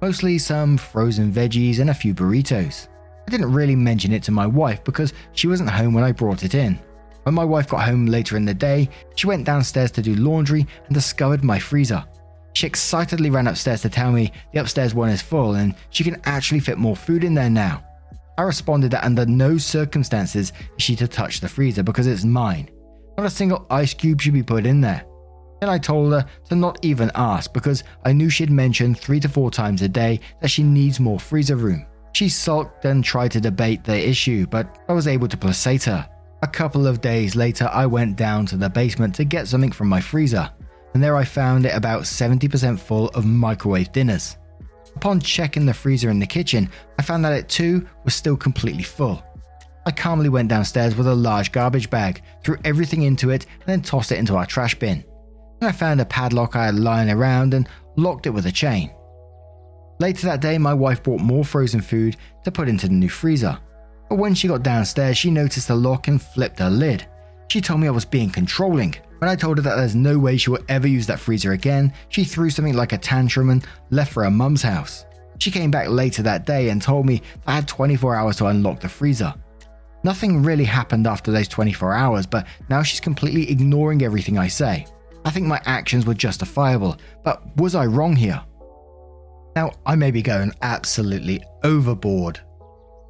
Mostly 0.00 0.38
some 0.38 0.78
frozen 0.78 1.30
veggies 1.30 1.78
and 1.78 1.90
a 1.90 1.94
few 1.94 2.14
burritos. 2.14 2.88
I 3.28 3.30
didn't 3.30 3.52
really 3.52 3.76
mention 3.76 4.14
it 4.14 4.22
to 4.22 4.32
my 4.32 4.46
wife 4.46 4.82
because 4.82 5.12
she 5.32 5.46
wasn't 5.46 5.68
home 5.68 5.92
when 5.92 6.04
I 6.04 6.12
brought 6.12 6.42
it 6.42 6.54
in. 6.54 6.80
When 7.24 7.34
my 7.34 7.44
wife 7.44 7.68
got 7.68 7.82
home 7.82 8.06
later 8.06 8.38
in 8.38 8.46
the 8.46 8.54
day, 8.54 8.88
she 9.14 9.26
went 9.26 9.44
downstairs 9.44 9.90
to 9.90 10.00
do 10.00 10.14
laundry 10.14 10.66
and 10.86 10.94
discovered 10.94 11.44
my 11.44 11.58
freezer. 11.58 12.02
She 12.52 12.66
excitedly 12.66 13.30
ran 13.30 13.46
upstairs 13.46 13.82
to 13.82 13.88
tell 13.88 14.12
me 14.12 14.32
the 14.52 14.60
upstairs 14.60 14.94
one 14.94 15.10
is 15.10 15.22
full 15.22 15.54
and 15.54 15.74
she 15.90 16.04
can 16.04 16.20
actually 16.24 16.60
fit 16.60 16.78
more 16.78 16.96
food 16.96 17.24
in 17.24 17.34
there 17.34 17.50
now. 17.50 17.84
I 18.36 18.42
responded 18.42 18.90
that 18.92 19.04
under 19.04 19.26
no 19.26 19.58
circumstances 19.58 20.50
is 20.50 20.52
she 20.78 20.96
to 20.96 21.06
touch 21.06 21.40
the 21.40 21.48
freezer 21.48 21.82
because 21.82 22.06
it's 22.06 22.24
mine. 22.24 22.70
Not 23.16 23.26
a 23.26 23.30
single 23.30 23.66
ice 23.70 23.94
cube 23.94 24.20
should 24.20 24.32
be 24.32 24.42
put 24.42 24.66
in 24.66 24.80
there. 24.80 25.04
Then 25.60 25.68
I 25.68 25.78
told 25.78 26.12
her 26.12 26.26
to 26.48 26.56
not 26.56 26.82
even 26.82 27.10
ask 27.14 27.52
because 27.52 27.84
I 28.04 28.12
knew 28.12 28.30
she'd 28.30 28.50
mentioned 28.50 28.98
three 28.98 29.20
to 29.20 29.28
four 29.28 29.50
times 29.50 29.82
a 29.82 29.88
day 29.88 30.20
that 30.40 30.48
she 30.48 30.62
needs 30.62 30.98
more 30.98 31.20
freezer 31.20 31.56
room. 31.56 31.86
She 32.12 32.28
sulked 32.28 32.86
and 32.86 33.04
tried 33.04 33.32
to 33.32 33.40
debate 33.40 33.84
the 33.84 34.08
issue, 34.08 34.46
but 34.46 34.78
I 34.88 34.94
was 34.94 35.06
able 35.06 35.28
to 35.28 35.36
placate 35.36 35.84
her. 35.84 36.08
A 36.42 36.48
couple 36.48 36.86
of 36.86 37.02
days 37.02 37.36
later, 37.36 37.68
I 37.70 37.84
went 37.84 38.16
down 38.16 38.46
to 38.46 38.56
the 38.56 38.70
basement 38.70 39.14
to 39.16 39.24
get 39.24 39.46
something 39.46 39.70
from 39.70 39.88
my 39.88 40.00
freezer, 40.00 40.50
and 40.94 41.02
there 41.02 41.16
I 41.16 41.24
found 41.24 41.66
it 41.66 41.74
about 41.74 42.02
70% 42.02 42.78
full 42.78 43.08
of 43.08 43.24
microwave 43.24 43.92
dinners. 43.92 44.36
Upon 44.96 45.20
checking 45.20 45.66
the 45.66 45.74
freezer 45.74 46.10
in 46.10 46.18
the 46.18 46.26
kitchen, 46.26 46.68
I 46.98 47.02
found 47.02 47.24
that 47.24 47.32
it 47.32 47.48
too 47.48 47.88
was 48.04 48.14
still 48.14 48.36
completely 48.36 48.82
full. 48.82 49.22
I 49.86 49.92
calmly 49.92 50.28
went 50.28 50.48
downstairs 50.48 50.94
with 50.94 51.06
a 51.06 51.14
large 51.14 51.52
garbage 51.52 51.88
bag, 51.90 52.22
threw 52.44 52.56
everything 52.64 53.02
into 53.02 53.30
it, 53.30 53.46
and 53.60 53.66
then 53.66 53.82
tossed 53.82 54.12
it 54.12 54.18
into 54.18 54.36
our 54.36 54.46
trash 54.46 54.74
bin. 54.74 55.04
Then 55.60 55.68
I 55.68 55.72
found 55.72 56.00
a 56.00 56.04
padlock 56.04 56.56
I 56.56 56.66
had 56.66 56.74
lying 56.74 57.10
around 57.10 57.54
and 57.54 57.68
locked 57.96 58.26
it 58.26 58.30
with 58.30 58.46
a 58.46 58.52
chain. 58.52 58.90
Later 60.00 60.26
that 60.26 60.40
day, 60.40 60.58
my 60.58 60.74
wife 60.74 61.02
bought 61.02 61.20
more 61.20 61.44
frozen 61.44 61.80
food 61.80 62.16
to 62.44 62.50
put 62.50 62.68
into 62.68 62.88
the 62.88 62.94
new 62.94 63.08
freezer. 63.08 63.58
But 64.08 64.18
when 64.18 64.34
she 64.34 64.48
got 64.48 64.62
downstairs, 64.62 65.18
she 65.18 65.30
noticed 65.30 65.68
the 65.68 65.74
lock 65.74 66.08
and 66.08 66.20
flipped 66.20 66.58
her 66.58 66.70
lid. 66.70 67.06
She 67.50 67.60
told 67.60 67.80
me 67.80 67.88
I 67.88 67.90
was 67.90 68.04
being 68.04 68.30
controlling. 68.30 68.94
When 69.18 69.28
I 69.28 69.34
told 69.34 69.58
her 69.58 69.62
that 69.64 69.74
there's 69.74 69.96
no 69.96 70.20
way 70.20 70.36
she 70.36 70.50
will 70.50 70.64
ever 70.68 70.86
use 70.86 71.08
that 71.08 71.18
freezer 71.18 71.50
again, 71.50 71.92
she 72.08 72.22
threw 72.22 72.48
something 72.48 72.76
like 72.76 72.92
a 72.92 72.98
tantrum 72.98 73.50
and 73.50 73.66
left 73.90 74.12
for 74.12 74.22
her 74.22 74.30
mum's 74.30 74.62
house. 74.62 75.04
She 75.40 75.50
came 75.50 75.68
back 75.68 75.88
later 75.88 76.22
that 76.22 76.46
day 76.46 76.68
and 76.68 76.80
told 76.80 77.06
me 77.06 77.22
I 77.48 77.56
had 77.56 77.66
24 77.66 78.14
hours 78.14 78.36
to 78.36 78.46
unlock 78.46 78.78
the 78.78 78.88
freezer. 78.88 79.34
Nothing 80.04 80.44
really 80.44 80.62
happened 80.62 81.08
after 81.08 81.32
those 81.32 81.48
24 81.48 81.92
hours, 81.92 82.24
but 82.24 82.46
now 82.68 82.84
she's 82.84 83.00
completely 83.00 83.50
ignoring 83.50 84.02
everything 84.02 84.38
I 84.38 84.46
say. 84.46 84.86
I 85.24 85.32
think 85.32 85.48
my 85.48 85.60
actions 85.64 86.06
were 86.06 86.14
justifiable, 86.14 86.98
but 87.24 87.42
was 87.56 87.74
I 87.74 87.86
wrong 87.86 88.14
here? 88.14 88.40
Now, 89.56 89.72
I 89.84 89.96
may 89.96 90.12
be 90.12 90.22
going 90.22 90.54
absolutely 90.62 91.42
overboard 91.64 92.38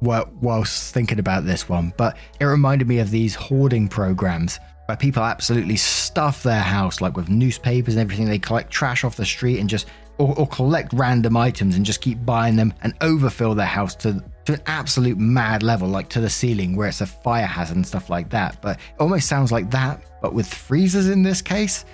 whilst 0.01 0.93
thinking 0.93 1.19
about 1.19 1.45
this 1.45 1.69
one, 1.69 1.93
but 1.97 2.17
it 2.39 2.45
reminded 2.45 2.87
me 2.87 2.99
of 2.99 3.11
these 3.11 3.35
hoarding 3.35 3.87
programs 3.87 4.59
where 4.87 4.97
people 4.97 5.23
absolutely 5.23 5.77
stuff 5.77 6.43
their 6.43 6.59
house 6.59 7.01
like 7.01 7.15
with 7.15 7.29
newspapers 7.29 7.93
and 7.93 8.01
everything. 8.01 8.25
They 8.25 8.39
collect 8.39 8.71
trash 8.71 9.03
off 9.03 9.15
the 9.15 9.25
street 9.25 9.59
and 9.59 9.69
just, 9.69 9.87
or, 10.17 10.37
or 10.37 10.47
collect 10.47 10.91
random 10.93 11.37
items 11.37 11.75
and 11.75 11.85
just 11.85 12.01
keep 12.01 12.25
buying 12.25 12.55
them 12.55 12.73
and 12.81 12.93
overfill 13.01 13.55
their 13.55 13.65
house 13.65 13.95
to, 13.95 14.23
to 14.45 14.53
an 14.53 14.61
absolute 14.65 15.17
mad 15.17 15.63
level, 15.63 15.87
like 15.87 16.09
to 16.09 16.19
the 16.19 16.29
ceiling 16.29 16.75
where 16.75 16.87
it's 16.87 17.01
a 17.01 17.05
fire 17.05 17.45
hazard 17.45 17.77
and 17.77 17.87
stuff 17.87 18.09
like 18.09 18.29
that. 18.31 18.61
But 18.61 18.77
it 18.77 18.99
almost 18.99 19.27
sounds 19.27 19.51
like 19.51 19.69
that, 19.71 20.03
But 20.21 20.33
with 20.33 20.51
freezers 20.51 21.09
in 21.09 21.23
this 21.23 21.41
case, 21.41 21.85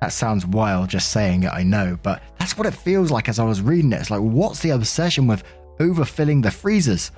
that 0.00 0.12
sounds 0.12 0.44
wild 0.46 0.90
just 0.90 1.10
saying 1.10 1.44
it, 1.44 1.52
I 1.52 1.62
know, 1.62 1.98
but 2.02 2.22
that's 2.38 2.58
what 2.58 2.66
it 2.66 2.74
feels 2.74 3.10
like 3.10 3.28
as 3.28 3.38
I 3.38 3.44
was 3.44 3.62
reading 3.62 3.92
it. 3.92 4.00
It's 4.00 4.10
like, 4.10 4.20
what's 4.20 4.60
the 4.60 4.70
obsession 4.70 5.26
with 5.26 5.44
overfilling 5.78 6.42
the 6.42 6.50
freezers? 6.50 7.12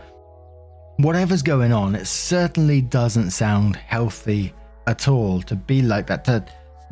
Whatever's 0.98 1.42
going 1.42 1.72
on, 1.72 1.94
it 1.94 2.08
certainly 2.08 2.80
doesn't 2.80 3.30
sound 3.30 3.76
healthy 3.76 4.52
at 4.88 5.06
all 5.06 5.40
to 5.42 5.54
be 5.54 5.80
like 5.80 6.08
that. 6.08 6.24
To, 6.24 6.44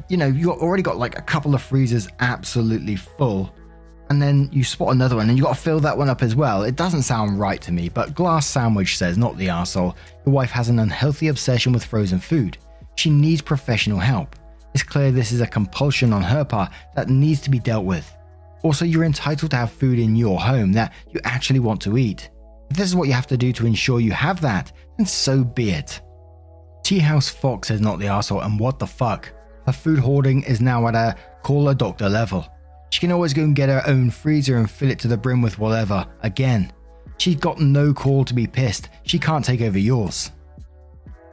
you 0.08 0.16
know, 0.16 0.28
you 0.28 0.52
already 0.52 0.84
got 0.84 0.96
like 0.96 1.18
a 1.18 1.22
couple 1.22 1.56
of 1.56 1.62
freezers 1.62 2.06
absolutely 2.20 2.94
full, 2.94 3.52
and 4.08 4.22
then 4.22 4.48
you 4.52 4.62
spot 4.62 4.92
another 4.92 5.16
one 5.16 5.28
and 5.28 5.36
you 5.36 5.42
got 5.42 5.56
to 5.56 5.60
fill 5.60 5.80
that 5.80 5.98
one 5.98 6.08
up 6.08 6.22
as 6.22 6.36
well. 6.36 6.62
It 6.62 6.76
doesn't 6.76 7.02
sound 7.02 7.40
right 7.40 7.60
to 7.62 7.72
me, 7.72 7.88
but 7.88 8.14
Glass 8.14 8.46
Sandwich 8.46 8.96
says, 8.96 9.18
not 9.18 9.36
the 9.38 9.48
arsehole, 9.48 9.96
your 10.24 10.32
wife 10.32 10.52
has 10.52 10.68
an 10.68 10.78
unhealthy 10.78 11.26
obsession 11.26 11.72
with 11.72 11.84
frozen 11.84 12.20
food. 12.20 12.58
She 12.94 13.10
needs 13.10 13.42
professional 13.42 13.98
help. 13.98 14.36
It's 14.72 14.84
clear 14.84 15.10
this 15.10 15.32
is 15.32 15.40
a 15.40 15.48
compulsion 15.48 16.12
on 16.12 16.22
her 16.22 16.44
part 16.44 16.70
that 16.94 17.08
needs 17.08 17.40
to 17.40 17.50
be 17.50 17.58
dealt 17.58 17.84
with. 17.84 18.08
Also, 18.62 18.84
you're 18.84 19.02
entitled 19.02 19.50
to 19.50 19.56
have 19.56 19.72
food 19.72 19.98
in 19.98 20.14
your 20.14 20.38
home 20.38 20.72
that 20.74 20.92
you 21.10 21.20
actually 21.24 21.58
want 21.58 21.80
to 21.82 21.98
eat. 21.98 22.30
If 22.70 22.76
this 22.76 22.88
is 22.88 22.96
what 22.96 23.08
you 23.08 23.14
have 23.14 23.26
to 23.28 23.36
do 23.36 23.52
to 23.52 23.66
ensure 23.66 24.00
you 24.00 24.12
have 24.12 24.40
that, 24.40 24.72
then 24.96 25.06
so 25.06 25.44
be 25.44 25.70
it. 25.70 26.00
Tea 26.82 26.98
House 26.98 27.28
Fox 27.28 27.70
is 27.70 27.80
not 27.80 27.98
the 27.98 28.06
asshole, 28.06 28.42
and 28.42 28.58
what 28.58 28.78
the 28.78 28.86
fuck? 28.86 29.32
Her 29.66 29.72
food 29.72 29.98
hoarding 29.98 30.42
is 30.44 30.60
now 30.60 30.86
at 30.86 30.94
a 30.94 31.16
call 31.42 31.68
a 31.68 31.74
doctor 31.74 32.08
level. 32.08 32.46
She 32.90 33.00
can 33.00 33.12
always 33.12 33.34
go 33.34 33.42
and 33.42 33.56
get 33.56 33.68
her 33.68 33.82
own 33.86 34.10
freezer 34.10 34.56
and 34.56 34.70
fill 34.70 34.90
it 34.90 34.98
to 35.00 35.08
the 35.08 35.16
brim 35.16 35.42
with 35.42 35.58
whatever, 35.58 36.06
again. 36.22 36.72
She's 37.18 37.36
got 37.36 37.60
no 37.60 37.92
call 37.92 38.24
to 38.24 38.34
be 38.34 38.46
pissed, 38.46 38.88
she 39.04 39.18
can't 39.18 39.44
take 39.44 39.60
over 39.62 39.78
yours. 39.78 40.30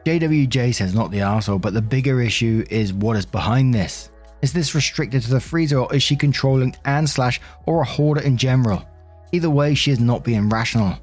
JWJ 0.05 0.75
says 0.75 0.93
not 0.93 1.11
the 1.11 1.19
arsehole, 1.19 1.61
but 1.61 1.73
the 1.73 1.81
bigger 1.81 2.19
issue 2.19 2.65
is 2.69 2.91
what 2.91 3.15
is 3.15 3.25
behind 3.25 3.73
this. 3.73 4.11
Is 4.41 4.51
this 4.51 4.75
restricted 4.75 5.21
to 5.21 5.29
the 5.29 5.39
freezer 5.39 5.79
or 5.79 5.95
is 5.95 6.03
she 6.03 6.17
controlling 6.17 6.75
and 6.83 7.09
Slash 7.09 7.39
or 7.65 7.81
a 7.81 7.85
hoarder 7.85 8.21
in 8.21 8.35
general? 8.35 8.85
Either 9.31 9.49
way, 9.49 9.73
she 9.73 9.91
is 9.91 10.01
not 10.01 10.25
being 10.25 10.49
rational. 10.49 10.97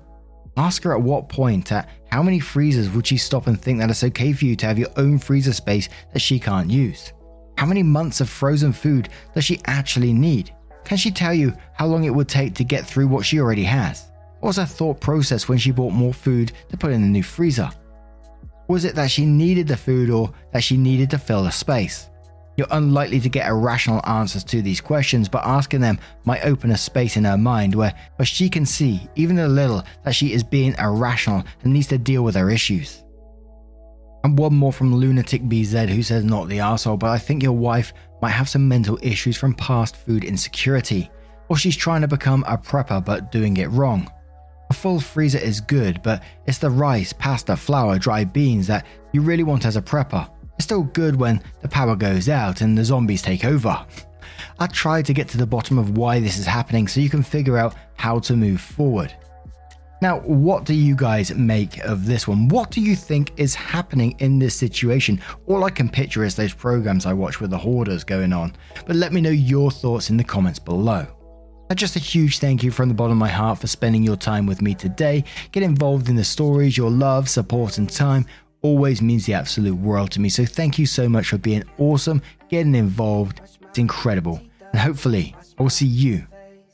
Ask 0.61 0.83
her 0.83 0.92
at 0.92 1.01
what 1.01 1.31
point, 1.31 1.73
at 1.73 1.88
how 2.12 2.23
many 2.23 2.38
freezers 2.38 2.90
would 2.90 3.07
she 3.07 3.16
stop 3.16 3.46
and 3.46 3.59
think 3.59 3.79
that 3.79 3.88
it's 3.88 4.05
okay 4.05 4.35
for 4.35 4.44
you 4.44 4.55
to 4.57 4.66
have 4.66 4.79
your 4.79 4.90
own 4.99 5.18
freezer 5.18 5.55
space 5.55 5.88
that 6.12 6.18
she 6.18 6.38
can't 6.38 6.70
use? 6.70 7.14
How 7.57 7.64
many 7.64 7.83
months 7.83 8.20
of 8.20 8.29
frozen 8.29 8.75
food 8.75 9.09
does 9.35 9.42
she 9.42 9.62
actually 9.64 10.12
need? 10.12 10.55
Can 10.85 10.99
she 10.99 11.11
tell 11.11 11.33
you 11.33 11.57
how 11.73 11.87
long 11.87 12.05
it 12.05 12.14
would 12.14 12.29
take 12.29 12.55
to 12.57 12.64
get 12.64 12.87
through 12.87 13.09
what 13.09 13.25
she 13.25 13.40
already 13.40 13.64
has? 13.64 14.11
What 14.40 14.49
was 14.49 14.57
her 14.59 14.66
thought 14.66 15.01
process 15.01 15.49
when 15.49 15.57
she 15.57 15.70
bought 15.70 15.94
more 15.94 16.12
food 16.12 16.53
to 16.68 16.77
put 16.77 16.92
in 16.92 17.01
the 17.01 17.09
new 17.09 17.23
freezer? 17.23 17.70
Was 18.68 18.85
it 18.85 18.94
that 18.96 19.11
she 19.11 19.25
needed 19.25 19.66
the 19.66 19.79
food 19.79 20.11
or 20.11 20.31
that 20.53 20.62
she 20.62 20.77
needed 20.77 21.09
to 21.12 21.18
fill 21.18 21.44
the 21.44 21.51
space? 21.51 22.11
You're 22.57 22.67
unlikely 22.71 23.21
to 23.21 23.29
get 23.29 23.49
irrational 23.49 24.07
answers 24.07 24.45
to 24.45 24.61
these 24.61 24.81
questions, 24.81 25.29
but 25.29 25.47
asking 25.47 25.81
them 25.81 25.99
might 26.25 26.45
open 26.45 26.71
a 26.73 26.77
space 26.77 27.17
in 27.17 27.25
her 27.25 27.39
mind 27.39 27.75
where, 27.75 27.95
where 28.17 28.27
she 28.27 28.49
can 28.49 28.67
see, 28.67 29.09
even 29.15 29.39
a 29.39 29.49
little, 29.49 29.83
that 30.05 30.15
she 30.15 30.33
is 30.33 30.43
being 30.43 30.75
irrational 30.79 31.45
and 31.63 31.73
needs 31.73 31.87
to 31.89 31.99
deal 31.99 32.23
with 32.23 32.35
her 32.35 32.51
issues. 32.51 33.03
And 34.25 34.37
one 34.37 34.55
more 34.55 34.73
from 34.73 34.95
Lunatic 34.95 35.43
BZ 35.43 35.89
who 35.89 36.03
says 36.03 36.25
not 36.25 36.49
the 36.49 36.61
asshole, 36.61 36.99
but 36.99 37.11
I 37.11 37.19
think 37.19 37.43
your 37.43 37.53
wife 37.53 37.95
might 38.21 38.31
have 38.31 38.49
some 38.49 38.69
mental 38.69 38.99
issues 39.01 39.37
from 39.37 39.55
past 39.55 39.97
food 39.97 40.25
insecurity, 40.25 41.11
or 41.49 41.57
she's 41.57 41.77
trying 41.77 42.03
to 42.03 42.09
become 42.09 42.45
a 42.47 42.59
prepper 42.59 43.03
but 43.03 43.33
doing 43.33 43.57
it 43.57 43.71
wrong. 43.71 44.11
A 44.69 44.75
full 44.75 45.01
freezer 45.01 45.39
is 45.39 45.61
good, 45.61 46.03
but 46.03 46.23
it's 46.47 46.59
the 46.59 46.71
rice, 46.71 47.13
pasta, 47.13 47.57
flour, 47.57 47.99
dry 47.99 48.25
beans 48.25 48.67
that 48.67 48.87
you 49.13 49.23
really 49.23 49.43
want 49.43 49.65
as 49.65 49.77
a 49.77 49.83
prepper. 49.83 50.29
It's 50.61 50.66
still 50.66 50.83
good 50.83 51.16
when 51.16 51.42
the 51.62 51.70
power 51.70 51.96
goes 51.96 52.29
out 52.29 52.61
and 52.61 52.77
the 52.77 52.85
zombies 52.85 53.23
take 53.23 53.46
over. 53.46 53.83
I 54.59 54.66
tried 54.66 55.07
to 55.07 55.14
get 55.14 55.27
to 55.29 55.38
the 55.38 55.46
bottom 55.46 55.79
of 55.79 55.96
why 55.96 56.20
this 56.20 56.37
is 56.37 56.44
happening 56.44 56.87
so 56.87 57.01
you 57.01 57.09
can 57.09 57.23
figure 57.23 57.57
out 57.57 57.75
how 57.94 58.18
to 58.18 58.37
move 58.37 58.61
forward. 58.61 59.11
Now, 60.03 60.20
what 60.20 60.64
do 60.64 60.75
you 60.75 60.94
guys 60.94 61.35
make 61.35 61.79
of 61.79 62.05
this 62.05 62.29
one? 62.29 62.46
What 62.49 62.70
do 62.70 62.83
you 62.83 62.94
think 62.94 63.33
is 63.38 63.55
happening 63.55 64.14
in 64.18 64.38
this 64.38 64.55
situation? 64.55 65.23
All 65.46 65.64
I 65.64 65.70
can 65.70 65.88
picture 65.88 66.25
is 66.25 66.35
those 66.35 66.53
programs 66.53 67.07
I 67.07 67.14
watch 67.14 67.40
with 67.40 67.49
the 67.49 67.57
hoarders 67.57 68.05
going 68.05 68.35
on. 68.35 68.55
But 68.85 68.96
let 68.96 69.14
me 69.14 69.23
know 69.23 69.31
your 69.31 69.70
thoughts 69.70 70.11
in 70.11 70.18
the 70.18 70.25
comments 70.25 70.59
below. 70.59 71.07
And 71.70 71.79
just 71.79 71.96
a 71.96 72.01
huge 72.01 72.38
thank 72.38 72.62
you 72.62 72.70
from 72.70 72.90
the 72.90 72.94
bottom 72.94 73.12
of 73.12 73.18
my 73.18 73.29
heart 73.29 73.61
for 73.61 73.66
spending 73.66 74.03
your 74.03 74.16
time 74.16 74.44
with 74.44 74.61
me 74.61 74.75
today. 74.75 75.25
Get 75.53 75.62
involved 75.62 76.11
in 76.11 76.16
the 76.16 76.25
stories, 76.25 76.77
your 76.77 76.90
love, 76.90 77.31
support, 77.31 77.79
and 77.79 77.88
time 77.88 78.27
always 78.62 79.01
means 79.03 79.27
the 79.27 79.35
absolute 79.35 79.77
world 79.77 80.11
to 80.12 80.20
me. 80.20 80.29
So 80.29 80.44
thank 80.44 80.79
you 80.79 80.87
so 80.87 81.09
much 81.09 81.29
for 81.29 81.38
being 81.38 81.64
awesome, 81.79 82.23
getting 82.49 82.75
involved. 82.75 83.40
It's 83.62 83.79
incredible. 83.79 84.40
And 84.73 84.81
hopefully, 84.81 85.35
I 85.59 85.62
will 85.62 85.70
see 85.70 85.87
you 85.87 86.27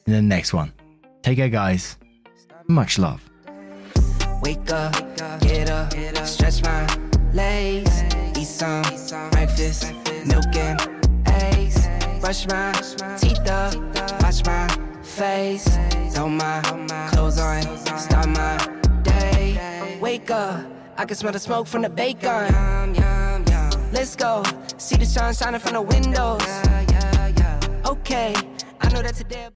in 0.06 0.12
the 0.12 0.22
next 0.22 0.52
one. 0.52 0.72
Take 1.22 1.38
care, 1.38 1.48
guys. 1.48 1.96
Much 2.68 2.98
love. 2.98 3.22
Wake 4.42 4.70
up, 4.70 4.92
get 5.40 5.70
up, 5.70 5.92
stretch 6.26 6.62
my 6.62 6.86
legs, 7.32 8.02
eat 8.38 8.44
some 8.46 8.82
breakfast, 9.30 9.92
milk 10.26 10.54
and 10.54 10.80
eggs, 11.26 11.88
brush 12.20 12.46
my 12.48 12.72
teeth 13.18 13.48
up, 13.48 13.74
wash 14.22 14.44
my 14.44 14.68
face. 15.02 15.66
Throw 16.12 16.28
my 16.28 16.60
clothes 17.10 17.38
on, 17.38 17.62
start 17.98 18.28
my 18.28 18.56
day. 19.02 19.98
Wake 20.00 20.30
up, 20.30 20.60
I 20.98 21.04
can 21.04 21.16
smell 21.16 21.32
the 21.32 21.38
smoke 21.38 21.66
from 21.66 21.82
the 21.82 21.90
bacon. 21.90 22.52
Let's 23.92 24.16
go, 24.16 24.42
see 24.78 24.96
the 24.96 25.04
sun 25.04 25.34
shining 25.34 25.60
from 25.60 25.74
the 25.74 25.82
windows. 25.82 26.42
Okay, 27.86 28.34
I 28.80 28.88
know 28.92 29.02
that 29.02 29.14
today. 29.14 29.55